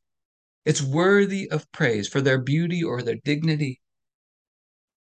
It's 0.66 0.82
worthy 0.82 1.50
of 1.50 1.70
praise 1.72 2.08
for 2.08 2.22
their 2.22 2.38
beauty 2.38 2.84
or 2.84 3.02
their 3.02 3.18
dignity. 3.24 3.82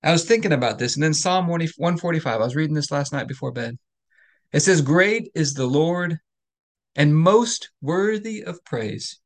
I 0.03 0.11
was 0.11 0.25
thinking 0.25 0.51
about 0.51 0.79
this, 0.79 0.95
and 0.95 1.03
then 1.03 1.13
Psalm 1.13 1.47
145, 1.47 2.33
I 2.33 2.37
was 2.43 2.55
reading 2.55 2.75
this 2.75 2.91
last 2.91 3.13
night 3.13 3.27
before 3.27 3.51
bed. 3.51 3.77
It 4.51 4.59
says, 4.59 4.81
Great 4.81 5.31
is 5.33 5.53
the 5.53 5.65
Lord 5.65 6.17
and 6.95 7.15
most 7.15 7.71
worthy 7.81 8.43
of 8.43 8.63
praise. 8.65 9.19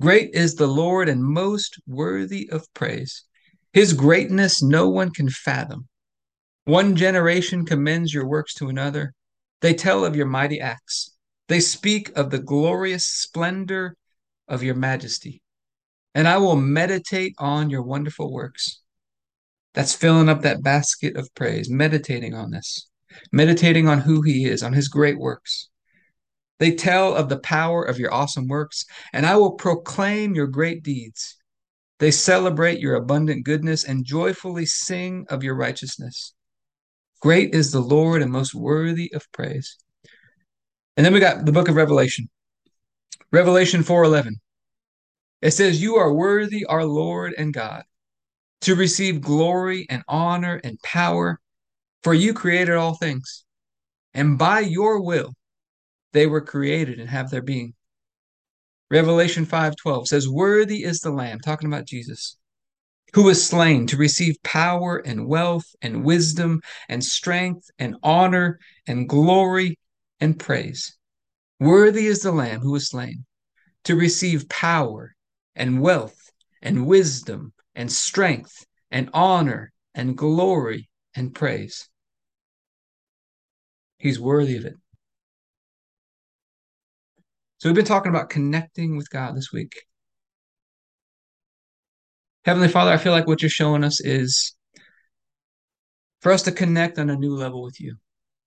Great 0.00 0.30
is 0.34 0.54
the 0.54 0.66
Lord 0.66 1.08
and 1.08 1.24
most 1.24 1.78
worthy 1.86 2.48
of 2.50 2.72
praise. 2.74 3.24
His 3.72 3.92
greatness 3.92 4.62
no 4.62 4.88
one 4.88 5.10
can 5.10 5.28
fathom. 5.28 5.88
One 6.64 6.94
generation 6.94 7.64
commends 7.64 8.12
your 8.12 8.26
works 8.26 8.54
to 8.54 8.68
another. 8.68 9.14
They 9.60 9.74
tell 9.74 10.04
of 10.04 10.14
your 10.14 10.26
mighty 10.26 10.60
acts. 10.60 11.14
They 11.48 11.60
speak 11.60 12.16
of 12.16 12.30
the 12.30 12.38
glorious 12.38 13.04
splendor 13.04 13.96
of 14.46 14.62
your 14.62 14.74
majesty. 14.74 15.42
And 16.14 16.28
I 16.28 16.38
will 16.38 16.56
meditate 16.56 17.34
on 17.38 17.70
your 17.70 17.82
wonderful 17.82 18.32
works. 18.32 18.79
That's 19.74 19.94
filling 19.94 20.28
up 20.28 20.42
that 20.42 20.62
basket 20.62 21.16
of 21.16 21.32
praise, 21.34 21.70
meditating 21.70 22.34
on 22.34 22.50
this, 22.50 22.88
meditating 23.32 23.88
on 23.88 24.00
who 24.00 24.22
he 24.22 24.46
is, 24.46 24.62
on 24.62 24.72
his 24.72 24.88
great 24.88 25.18
works. 25.18 25.68
They 26.58 26.74
tell 26.74 27.14
of 27.14 27.28
the 27.28 27.38
power 27.38 27.82
of 27.82 27.98
your 27.98 28.12
awesome 28.12 28.48
works, 28.48 28.84
and 29.12 29.24
I 29.24 29.36
will 29.36 29.52
proclaim 29.52 30.34
your 30.34 30.46
great 30.46 30.82
deeds. 30.82 31.36
They 32.00 32.10
celebrate 32.10 32.80
your 32.80 32.94
abundant 32.96 33.44
goodness 33.44 33.84
and 33.84 34.04
joyfully 34.04 34.66
sing 34.66 35.26
of 35.28 35.42
your 35.42 35.54
righteousness. 35.54 36.34
Great 37.20 37.54
is 37.54 37.70
the 37.70 37.80
Lord 37.80 38.22
and 38.22 38.32
most 38.32 38.54
worthy 38.54 39.12
of 39.14 39.30
praise. 39.32 39.76
And 40.96 41.04
then 41.04 41.12
we 41.12 41.20
got 41.20 41.44
the 41.44 41.52
book 41.52 41.68
of 41.68 41.76
Revelation. 41.76 42.28
Revelation 43.30 43.82
4:11. 43.82 44.40
It 45.40 45.52
says, 45.52 45.80
"You 45.80 45.96
are 45.96 46.12
worthy, 46.12 46.64
our 46.64 46.84
Lord 46.84 47.34
and 47.38 47.54
God, 47.54 47.84
to 48.60 48.74
receive 48.74 49.20
glory 49.20 49.86
and 49.88 50.02
honor 50.08 50.60
and 50.62 50.80
power, 50.82 51.40
for 52.02 52.14
you 52.14 52.34
created 52.34 52.76
all 52.76 52.94
things, 52.94 53.44
and 54.14 54.38
by 54.38 54.60
your 54.60 55.00
will 55.00 55.34
they 56.12 56.26
were 56.26 56.40
created 56.40 56.98
and 56.98 57.08
have 57.10 57.30
their 57.30 57.42
being." 57.42 57.74
Revelation 58.90 59.46
5:12 59.46 60.08
says, 60.08 60.28
"Worthy 60.28 60.82
is 60.84 61.00
the 61.00 61.12
Lamb," 61.12 61.40
talking 61.40 61.68
about 61.68 61.86
Jesus, 61.86 62.36
who 63.12 63.22
was 63.22 63.46
slain 63.46 63.86
to 63.86 63.96
receive 63.96 64.42
power 64.42 64.98
and 64.98 65.26
wealth 65.26 65.74
and 65.80 66.04
wisdom 66.04 66.60
and 66.88 67.04
strength 67.04 67.70
and 67.78 67.96
honor 68.02 68.58
and 68.86 69.08
glory 69.08 69.78
and 70.20 70.38
praise. 70.38 70.96
Worthy 71.58 72.06
is 72.06 72.22
the 72.22 72.32
Lamb 72.32 72.60
who 72.60 72.72
was 72.72 72.88
slain 72.88 73.26
to 73.84 73.96
receive 73.96 74.48
power 74.48 75.14
and 75.54 75.80
wealth 75.80 76.32
and 76.62 76.86
wisdom 76.86 77.52
and 77.80 77.90
strength 77.90 78.66
and 78.90 79.08
honor 79.14 79.72
and 79.94 80.14
glory 80.14 80.90
and 81.16 81.34
praise. 81.34 81.88
He's 83.96 84.20
worthy 84.20 84.58
of 84.58 84.66
it. 84.66 84.74
So 87.56 87.70
we've 87.70 87.76
been 87.76 87.86
talking 87.86 88.10
about 88.10 88.28
connecting 88.28 88.98
with 88.98 89.08
God 89.08 89.34
this 89.34 89.50
week. 89.50 89.82
Heavenly 92.44 92.68
Father, 92.68 92.90
I 92.90 92.98
feel 92.98 93.12
like 93.12 93.26
what 93.26 93.40
you're 93.40 93.48
showing 93.48 93.82
us 93.82 93.98
is 94.00 94.54
for 96.20 96.32
us 96.32 96.42
to 96.42 96.52
connect 96.52 96.98
on 96.98 97.08
a 97.08 97.16
new 97.16 97.34
level 97.34 97.62
with 97.62 97.80
you. 97.80 97.96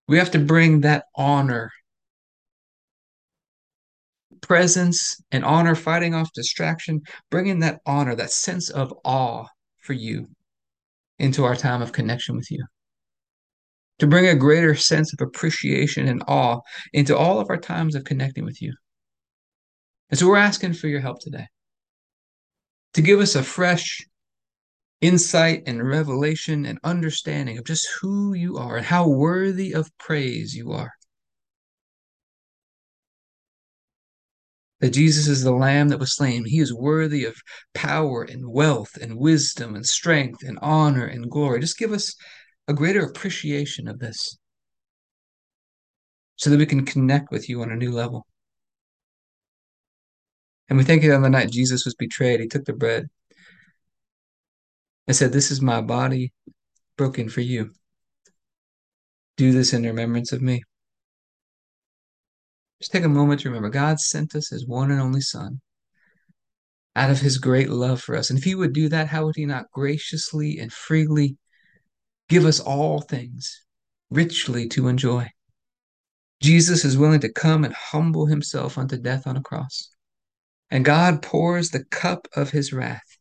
We 0.08 0.19
have 0.19 0.32
to 0.32 0.39
bring 0.39 0.82
that 0.82 1.06
honor, 1.15 1.72
presence, 4.43 5.19
and 5.32 5.43
honor, 5.43 5.73
fighting 5.73 6.13
off 6.13 6.32
distraction, 6.34 7.01
bringing 7.32 7.60
that 7.60 7.82
honor, 7.86 8.15
that 8.15 8.32
sense 8.32 8.69
of 8.69 8.93
awe 9.03 9.45
for 9.79 9.93
you 9.93 10.27
into 11.17 11.43
our 11.43 11.56
time 11.56 11.82
of 11.82 11.91
connection 11.91 12.36
with 12.36 12.51
you. 12.51 12.63
To 13.99 14.08
bring 14.08 14.27
a 14.27 14.36
greater 14.36 14.75
sense 14.75 15.13
of 15.13 15.25
appreciation 15.25 16.08
and 16.08 16.23
awe 16.27 16.60
into 16.91 17.17
all 17.17 17.39
of 17.39 17.49
our 17.49 17.58
times 17.58 17.95
of 17.95 18.03
connecting 18.03 18.45
with 18.45 18.62
you. 18.62 18.73
And 20.10 20.19
so 20.19 20.27
we're 20.27 20.38
asking 20.38 20.73
for 20.73 20.88
your 20.88 20.99
help 20.99 21.19
today 21.19 21.47
to 22.93 23.01
give 23.01 23.19
us 23.19 23.36
a 23.36 23.43
fresh 23.43 24.06
insight 25.01 25.63
and 25.67 25.88
revelation 25.88 26.65
and 26.65 26.79
understanding 26.84 27.58
of 27.58 27.65
just 27.65 27.88
who 27.99 28.34
you 28.34 28.58
are 28.58 28.77
and 28.77 28.86
how 28.86 29.08
worthy 29.08 29.73
of 29.73 29.95
praise 29.97 30.53
you 30.53 30.71
are. 30.71 30.91
That 34.84 34.91
Jesus 34.91 35.30
is 35.30 35.43
the 35.43 35.54
Lamb 35.54 35.88
that 35.88 36.00
was 36.00 36.13
slain. 36.13 36.43
He 36.43 36.60
is 36.60 36.74
worthy 36.74 37.24
of 37.24 37.41
power 37.74 38.24
and 38.24 38.52
wealth 38.52 38.98
and 39.02 39.17
wisdom 39.17 39.76
and 39.76 39.86
strength 39.86 40.43
and 40.43 40.60
honor 40.62 41.06
and 41.06 41.32
glory. 41.32 41.62
Just 41.62 41.78
give 41.78 41.93
us 41.93 42.13
a 42.67 42.74
greater 42.74 43.00
appreciation 43.00 43.88
of 43.88 44.00
this 44.00 44.38
so 46.36 46.50
that 46.50 46.60
we 46.60 46.65
can 46.65 46.84
connect 46.84 47.32
with 47.32 47.48
you 47.48 47.62
on 47.62 47.72
a 47.72 47.78
new 47.78 47.93
level. 47.93 48.28
And 50.67 50.78
we 50.78 50.84
think 50.84 51.06
on 51.06 51.22
the 51.22 51.30
night 51.30 51.50
Jesus 51.50 51.86
was 51.86 51.96
betrayed, 51.96 52.41
he 52.41 52.48
took 52.48 52.65
the 52.65 52.74
bread 52.74 53.08
and 55.08 55.15
said, 55.15 55.32
This 55.32 55.50
is 55.50 55.62
my 55.62 55.80
body 55.80 56.34
broken 56.98 57.30
for 57.30 57.39
you. 57.39 57.72
Do 59.38 59.54
this 59.54 59.72
in 59.72 59.84
remembrance 59.84 60.34
of 60.34 60.41
me. 60.41 60.62
Just 62.84 62.91
take 62.91 63.06
a 63.06 63.10
moment 63.10 63.39
to 63.39 63.48
remember 63.48 63.69
God 63.69 63.98
sent 63.98 64.36
us 64.36 64.50
his 64.50 64.67
one 64.67 64.91
and 64.91 65.00
only 65.00 65.22
Son 65.22 65.62
out 66.98 67.10
of 67.10 67.22
his 67.22 67.38
great 67.38 67.69
love 67.69 68.02
for 68.02 68.13
us. 68.13 68.30
And 68.30 68.38
if 68.38 68.43
he 68.43 68.56
would 68.56 68.74
do 68.74 68.89
that, 68.89 69.08
how 69.08 69.24
would 69.24 69.38
he 69.38 69.46
not 69.46 69.72
graciously 69.72 70.60
and 70.60 70.69
freely 70.69 71.38
give 72.28 72.43
us 72.43 72.60
all 72.60 73.00
things 73.00 73.63
richly 74.10 74.67
to 74.67 74.89
enjoy? 74.89 75.30
Jesus 76.41 76.84
is 76.84 76.98
willing 76.98 77.22
to 77.22 77.32
come 77.32 77.63
and 77.63 77.74
humble 77.74 78.26
himself 78.26 78.78
unto 78.78 78.98
death 78.98 79.28
on 79.28 79.38
a 79.38 79.41
cross 79.41 79.89
and 80.69 80.84
God 80.84 81.22
pours 81.22 81.69
the 81.69 81.86
cup 81.86 82.28
of 82.36 82.50
his 82.50 82.74
wrath. 82.74 83.17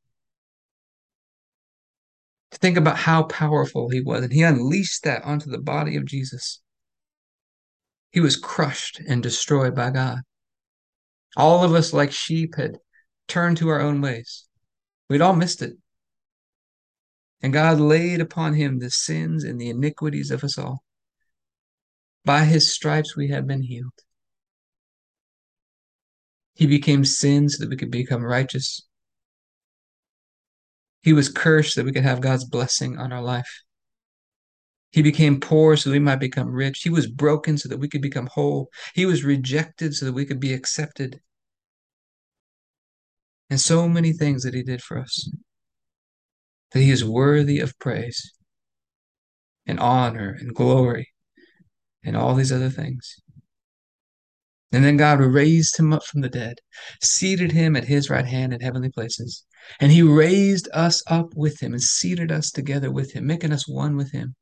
To 2.50 2.58
think 2.58 2.76
about 2.76 2.96
how 2.96 3.22
powerful 3.22 3.90
he 3.90 4.00
was, 4.00 4.24
and 4.24 4.32
he 4.32 4.42
unleashed 4.42 5.04
that 5.04 5.22
onto 5.22 5.52
the 5.52 5.60
body 5.60 5.94
of 5.94 6.04
Jesus. 6.04 6.61
He 8.12 8.20
was 8.20 8.36
crushed 8.36 9.00
and 9.08 9.22
destroyed 9.22 9.74
by 9.74 9.90
God. 9.90 10.20
All 11.36 11.64
of 11.64 11.74
us, 11.74 11.92
like 11.92 12.12
sheep, 12.12 12.56
had 12.56 12.78
turned 13.26 13.56
to 13.56 13.70
our 13.70 13.80
own 13.80 14.02
ways. 14.02 14.44
We'd 15.08 15.22
all 15.22 15.34
missed 15.34 15.62
it. 15.62 15.72
And 17.40 17.52
God 17.52 17.80
laid 17.80 18.20
upon 18.20 18.54
him 18.54 18.78
the 18.78 18.90
sins 18.90 19.44
and 19.44 19.60
the 19.60 19.70
iniquities 19.70 20.30
of 20.30 20.44
us 20.44 20.58
all. 20.58 20.84
By 22.24 22.44
his 22.44 22.72
stripes 22.72 23.16
we 23.16 23.28
have 23.28 23.46
been 23.46 23.62
healed. 23.62 23.92
He 26.54 26.66
became 26.66 27.04
sin 27.04 27.48
so 27.48 27.64
that 27.64 27.70
we 27.70 27.76
could 27.76 27.90
become 27.90 28.22
righteous. 28.22 28.86
He 31.02 31.12
was 31.12 31.30
cursed 31.30 31.74
so 31.74 31.80
that 31.80 31.86
we 31.86 31.92
could 31.92 32.04
have 32.04 32.20
God's 32.20 32.44
blessing 32.44 32.98
on 32.98 33.12
our 33.12 33.22
life. 33.22 33.62
He 34.92 35.02
became 35.02 35.40
poor 35.40 35.76
so 35.76 35.88
that 35.88 35.94
we 35.94 35.98
might 35.98 36.20
become 36.20 36.50
rich. 36.50 36.82
He 36.82 36.90
was 36.90 37.06
broken 37.06 37.56
so 37.56 37.68
that 37.68 37.78
we 37.78 37.88
could 37.88 38.02
become 38.02 38.26
whole. 38.26 38.68
He 38.94 39.06
was 39.06 39.24
rejected 39.24 39.94
so 39.94 40.04
that 40.04 40.12
we 40.12 40.26
could 40.26 40.38
be 40.38 40.52
accepted. 40.52 41.20
And 43.48 43.58
so 43.58 43.88
many 43.88 44.12
things 44.12 44.42
that 44.42 44.54
he 44.54 44.62
did 44.62 44.82
for 44.82 44.98
us. 44.98 45.30
That 46.72 46.80
he 46.80 46.90
is 46.90 47.04
worthy 47.04 47.58
of 47.58 47.78
praise 47.78 48.32
and 49.66 49.80
honor 49.80 50.36
and 50.38 50.54
glory 50.54 51.08
and 52.04 52.16
all 52.16 52.34
these 52.34 52.52
other 52.52 52.70
things. 52.70 53.18
And 54.72 54.84
then 54.84 54.96
God 54.96 55.20
raised 55.20 55.78
him 55.78 55.92
up 55.92 56.04
from 56.04 56.22
the 56.22 56.30
dead, 56.30 56.56
seated 57.02 57.52
him 57.52 57.76
at 57.76 57.84
his 57.84 58.08
right 58.08 58.26
hand 58.26 58.52
in 58.54 58.60
heavenly 58.60 58.88
places. 58.88 59.44
And 59.80 59.92
he 59.92 60.02
raised 60.02 60.68
us 60.72 61.02
up 61.06 61.34
with 61.36 61.62
him 61.62 61.72
and 61.72 61.82
seated 61.82 62.32
us 62.32 62.50
together 62.50 62.90
with 62.90 63.12
him, 63.12 63.26
making 63.26 63.52
us 63.52 63.68
one 63.68 63.96
with 63.96 64.12
him. 64.12 64.34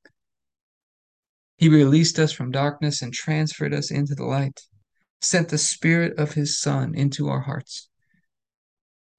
He 1.60 1.68
released 1.68 2.18
us 2.18 2.32
from 2.32 2.52
darkness 2.52 3.02
and 3.02 3.12
transferred 3.12 3.74
us 3.74 3.90
into 3.90 4.14
the 4.14 4.24
light, 4.24 4.62
sent 5.20 5.50
the 5.50 5.58
spirit 5.58 6.18
of 6.18 6.32
his 6.32 6.58
son 6.58 6.94
into 6.94 7.28
our 7.28 7.40
hearts, 7.40 7.90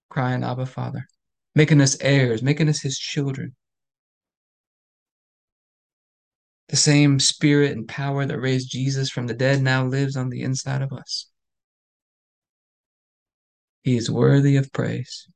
crying, 0.10 0.44
Abba, 0.44 0.66
Father, 0.66 1.06
making 1.54 1.82
us 1.82 1.96
heirs, 2.02 2.42
making 2.42 2.68
us 2.68 2.82
his 2.82 2.98
children. 2.98 3.56
The 6.70 6.78
same 6.78 7.20
spirit 7.20 7.74
and 7.74 7.88
power 7.88 8.26
that 8.26 8.40
raised 8.40 8.72
Jesus 8.72 9.12
from 9.12 9.28
the 9.28 9.36
dead 9.36 9.62
now 9.62 9.86
lives 9.86 10.16
on 10.16 10.30
the 10.30 10.42
inside 10.42 10.82
of 10.82 10.92
us. 10.92 11.28
He 13.84 13.96
is 13.96 14.10
worthy 14.10 14.56
of 14.56 14.74
praise. 14.74 15.28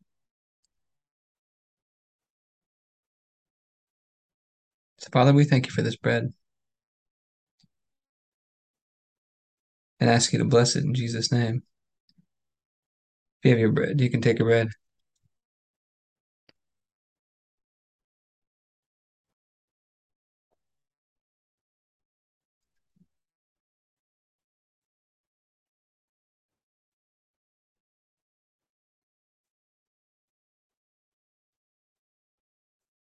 So, 4.97 5.09
Father, 5.11 5.33
we 5.33 5.43
thank 5.43 5.67
you 5.67 5.71
for 5.71 5.83
this 5.83 5.97
bread 5.97 6.33
and 9.99 10.09
ask 10.09 10.33
you 10.33 10.39
to 10.39 10.45
bless 10.45 10.75
it 10.75 10.83
in 10.83 10.93
Jesus' 10.93 11.31
name. 11.31 11.63
If 13.43 13.45
you 13.45 13.51
have 13.51 13.59
your 13.59 13.71
bread, 13.71 14.01
you 14.01 14.09
can 14.09 14.21
take 14.21 14.39
a 14.39 14.43
bread. 14.43 14.69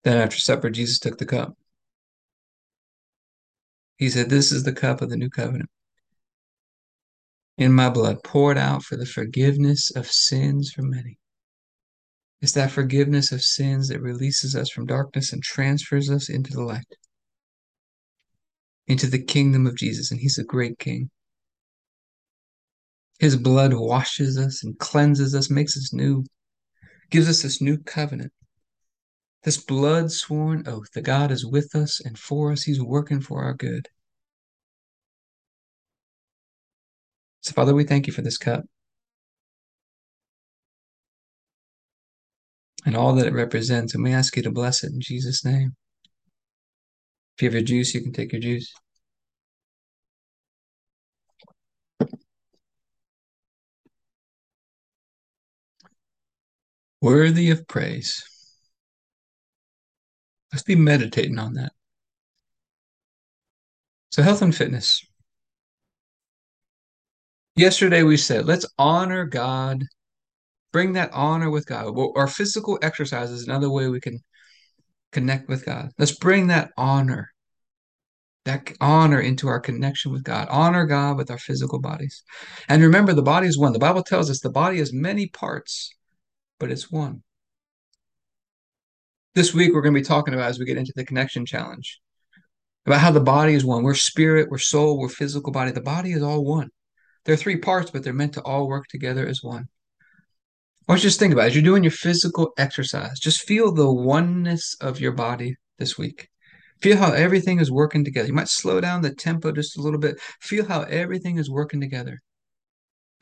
Then 0.05 0.19
after 0.19 0.39
supper, 0.39 0.71
Jesus 0.71 0.99
took 0.99 1.19
the 1.19 1.27
cup. 1.27 1.57
He 3.97 4.11
said, 4.11 4.31
This 4.31 4.53
is 4.53 4.65
the 4.65 4.73
cup 4.73 5.01
of 5.01 5.11
the 5.11 5.17
new 5.17 5.31
covenant. 5.31 5.71
In 7.57 7.73
my 7.73 7.89
blood, 7.89 8.23
poured 8.25 8.59
out 8.59 8.83
for 8.83 8.97
the 8.97 9.07
forgiveness 9.07 9.91
of 9.95 10.11
sins 10.11 10.73
for 10.73 10.83
many. 10.83 11.19
It's 12.41 12.53
that 12.53 12.73
forgiveness 12.73 13.33
of 13.33 13.43
sins 13.43 13.89
that 13.89 14.01
releases 14.01 14.57
us 14.57 14.71
from 14.71 14.87
darkness 14.87 15.33
and 15.33 15.43
transfers 15.43 16.11
us 16.11 16.29
into 16.29 16.53
the 16.53 16.63
light, 16.63 16.97
into 18.87 19.07
the 19.07 19.23
kingdom 19.23 19.67
of 19.67 19.77
Jesus. 19.77 20.11
And 20.11 20.21
He's 20.21 20.39
a 20.39 20.45
great 20.45 20.79
King. 20.79 21.11
His 23.21 23.37
blood 23.37 23.73
washes 23.73 24.37
us 24.37 24.65
and 24.65 24.79
cleanses 24.79 25.35
us, 25.35 25.49
makes 25.49 25.77
us 25.77 25.93
new, 25.93 26.25
gives 27.11 27.29
us 27.29 27.43
this 27.43 27.61
new 27.61 27.79
covenant 27.79 28.33
this 29.45 29.59
blood 29.59 30.11
sworn 30.11 30.67
oath 30.67 30.91
that 30.95 31.03
God 31.03 31.31
is 31.31 31.45
with 31.45 31.75
us 31.75 32.01
and 32.01 32.19
for 32.19 32.51
us. 32.51 32.63
He's 32.63 32.83
working 32.83 33.21
for 33.21 33.45
our 33.45 33.53
good. 33.53 33.89
So, 37.45 37.53
Father, 37.53 37.75
we 37.75 37.85
thank 37.85 38.07
you 38.07 38.13
for 38.15 38.23
this 38.23 38.39
cup 38.39 38.65
and 42.87 42.97
all 42.97 43.15
that 43.17 43.27
it 43.27 43.35
represents. 43.35 43.95
And 43.95 44.03
we 44.03 44.15
ask 44.15 44.35
you 44.35 44.43
to 44.43 44.51
bless 44.51 44.83
it 44.83 44.93
in 44.95 45.01
Jesus' 45.03 45.45
name. 45.45 45.77
If 47.37 47.43
you 47.43 47.49
have 47.49 47.55
your 47.55 47.63
juice, 47.63 47.95
you 47.95 48.01
can 48.01 48.13
take 48.13 48.33
your 48.33 48.41
juice. 48.41 48.73
Worthy 57.03 57.51
of 57.51 57.69
praise. 57.69 58.25
Let's 60.51 60.63
be 60.63 60.77
meditating 60.77 61.39
on 61.39 61.53
that. 61.55 61.73
So, 64.13 64.23
health 64.23 64.41
and 64.41 64.55
fitness. 64.55 65.05
Yesterday 67.57 68.03
we 68.03 68.17
said, 68.17 68.47
let's 68.47 68.67
honor 68.79 69.25
God, 69.25 69.85
bring 70.73 70.95
that 70.95 71.11
honor 71.13 71.51
with 71.51 71.67
God. 71.67 71.95
Well, 71.95 72.13
our 72.17 72.27
physical 72.27 72.79
exercise 72.83 73.31
is 73.31 73.47
another 73.47 73.71
way 73.71 73.89
we 73.89 74.01
can 74.01 74.19
connect 75.13 75.49
with 75.49 75.65
God. 75.65 75.91
Let's 75.97 76.17
bring 76.17 76.49
that 76.49 76.73
honor, 76.77 77.31
that 78.45 78.73
honor 78.81 79.21
into 79.21 79.47
our 79.47 79.61
connection 79.61 80.11
with 80.11 80.25
God. 80.25 80.49
Honor 80.51 80.85
God 80.85 81.17
with 81.17 81.31
our 81.31 81.39
physical 81.39 81.81
bodies. 81.81 82.25
And 82.69 82.83
remember, 82.83 83.13
the 83.13 83.23
body 83.23 83.47
is 83.47 83.57
one. 83.57 83.73
The 83.73 83.79
Bible 83.79 84.03
tells 84.03 84.31
us 84.31 84.41
the 84.41 84.51
body 84.51 84.79
has 84.79 84.93
many 84.93 85.29
parts, 85.29 85.95
but 86.59 86.73
it's 86.73 86.91
one. 86.91 87.23
This 89.37 89.55
week, 89.55 89.73
we're 89.73 89.83
going 89.83 89.95
to 89.95 90.01
be 90.01 90.05
talking 90.05 90.35
about 90.35 90.51
as 90.51 90.59
we 90.59 90.65
get 90.65 90.77
into 90.77 90.93
the 90.97 91.05
connection 91.05 91.47
challenge 91.47 92.01
about 92.85 93.01
how 93.01 93.13
the 93.13 93.21
body 93.21 93.55
is 93.55 93.65
one. 93.65 93.85
We're 93.85 93.95
spirit, 93.95 94.51
we're 94.51 94.59
soul, 94.59 94.99
we're 94.99 95.09
physical 95.09 95.53
body. 95.53 95.71
The 95.71 95.81
body 95.81 96.13
is 96.13 96.23
all 96.23 96.45
one. 96.45 96.71
They're 97.25 97.37
three 97.37 97.57
parts, 97.57 97.91
but 97.91 98.05
they're 98.05 98.13
meant 98.13 98.35
to 98.35 98.43
all 98.43 98.69
work 98.69 98.87
together 98.89 99.27
as 99.27 99.43
one. 99.43 99.69
I 100.87 100.93
want 100.93 100.99
you 100.99 101.05
to 101.05 101.09
just 101.09 101.19
think 101.19 101.33
about 101.33 101.45
it. 101.45 101.47
As 101.49 101.55
you're 101.55 101.65
doing 101.65 101.83
your 101.83 101.91
physical 101.91 102.53
exercise, 102.59 103.19
just 103.19 103.47
feel 103.47 103.73
the 103.73 103.91
oneness 103.91 104.77
of 104.81 105.01
your 105.01 105.13
body 105.13 105.57
this 105.79 105.97
week. 105.97 106.29
Feel 106.83 106.99
how 106.99 107.13
everything 107.13 107.61
is 107.61 107.71
working 107.71 108.05
together. 108.05 108.29
You 108.29 108.35
might 108.35 108.49
slow 108.49 108.81
down 108.81 109.01
the 109.01 109.15
tempo 109.15 109.53
just 109.53 109.79
a 109.79 109.81
little 109.81 109.99
bit. 109.99 110.21
Feel 110.41 110.67
how 110.67 110.83
everything 110.83 111.39
is 111.39 111.51
working 111.51 111.81
together. 111.81 112.21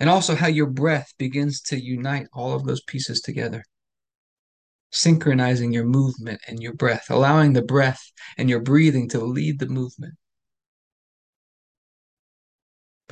And 0.00 0.10
also 0.10 0.34
how 0.34 0.48
your 0.48 0.66
breath 0.66 1.12
begins 1.16 1.60
to 1.62 1.80
unite 1.80 2.26
all 2.32 2.52
of 2.54 2.64
those 2.64 2.82
pieces 2.82 3.20
together. 3.20 3.62
Synchronizing 4.90 5.72
your 5.72 5.84
movement 5.84 6.40
and 6.48 6.60
your 6.60 6.74
breath, 6.74 7.06
allowing 7.08 7.52
the 7.52 7.62
breath 7.62 8.02
and 8.36 8.50
your 8.50 8.60
breathing 8.60 9.08
to 9.10 9.20
lead 9.20 9.60
the 9.60 9.68
movement. 9.68 10.14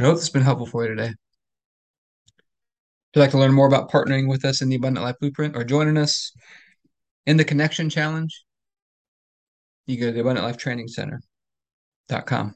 I 0.01 0.05
hope 0.05 0.15
this 0.15 0.23
has 0.23 0.31
been 0.31 0.41
helpful 0.41 0.65
for 0.67 0.83
you 0.83 0.89
today. 0.95 1.09
If 1.09 1.17
you'd 3.15 3.21
like 3.21 3.33
to 3.33 3.39
learn 3.39 3.53
more 3.53 3.67
about 3.67 3.91
partnering 3.91 4.29
with 4.29 4.47
us 4.47 4.63
in 4.63 4.71
the 4.71 4.77
Abundant 4.77 5.05
Life 5.05 5.17
Blueprint 5.21 5.55
or 5.55 5.63
joining 5.63 5.99
us 5.99 6.33
in 7.27 7.37
the 7.37 7.45
Connection 7.45 7.91
Challenge, 7.91 8.45
you 9.85 10.01
go 10.01 10.07
to 10.07 10.13
the 10.13 10.21
Abundant 10.21 10.47
Life 10.47 10.57
Training 10.57 10.89
Center.com. 10.89 12.55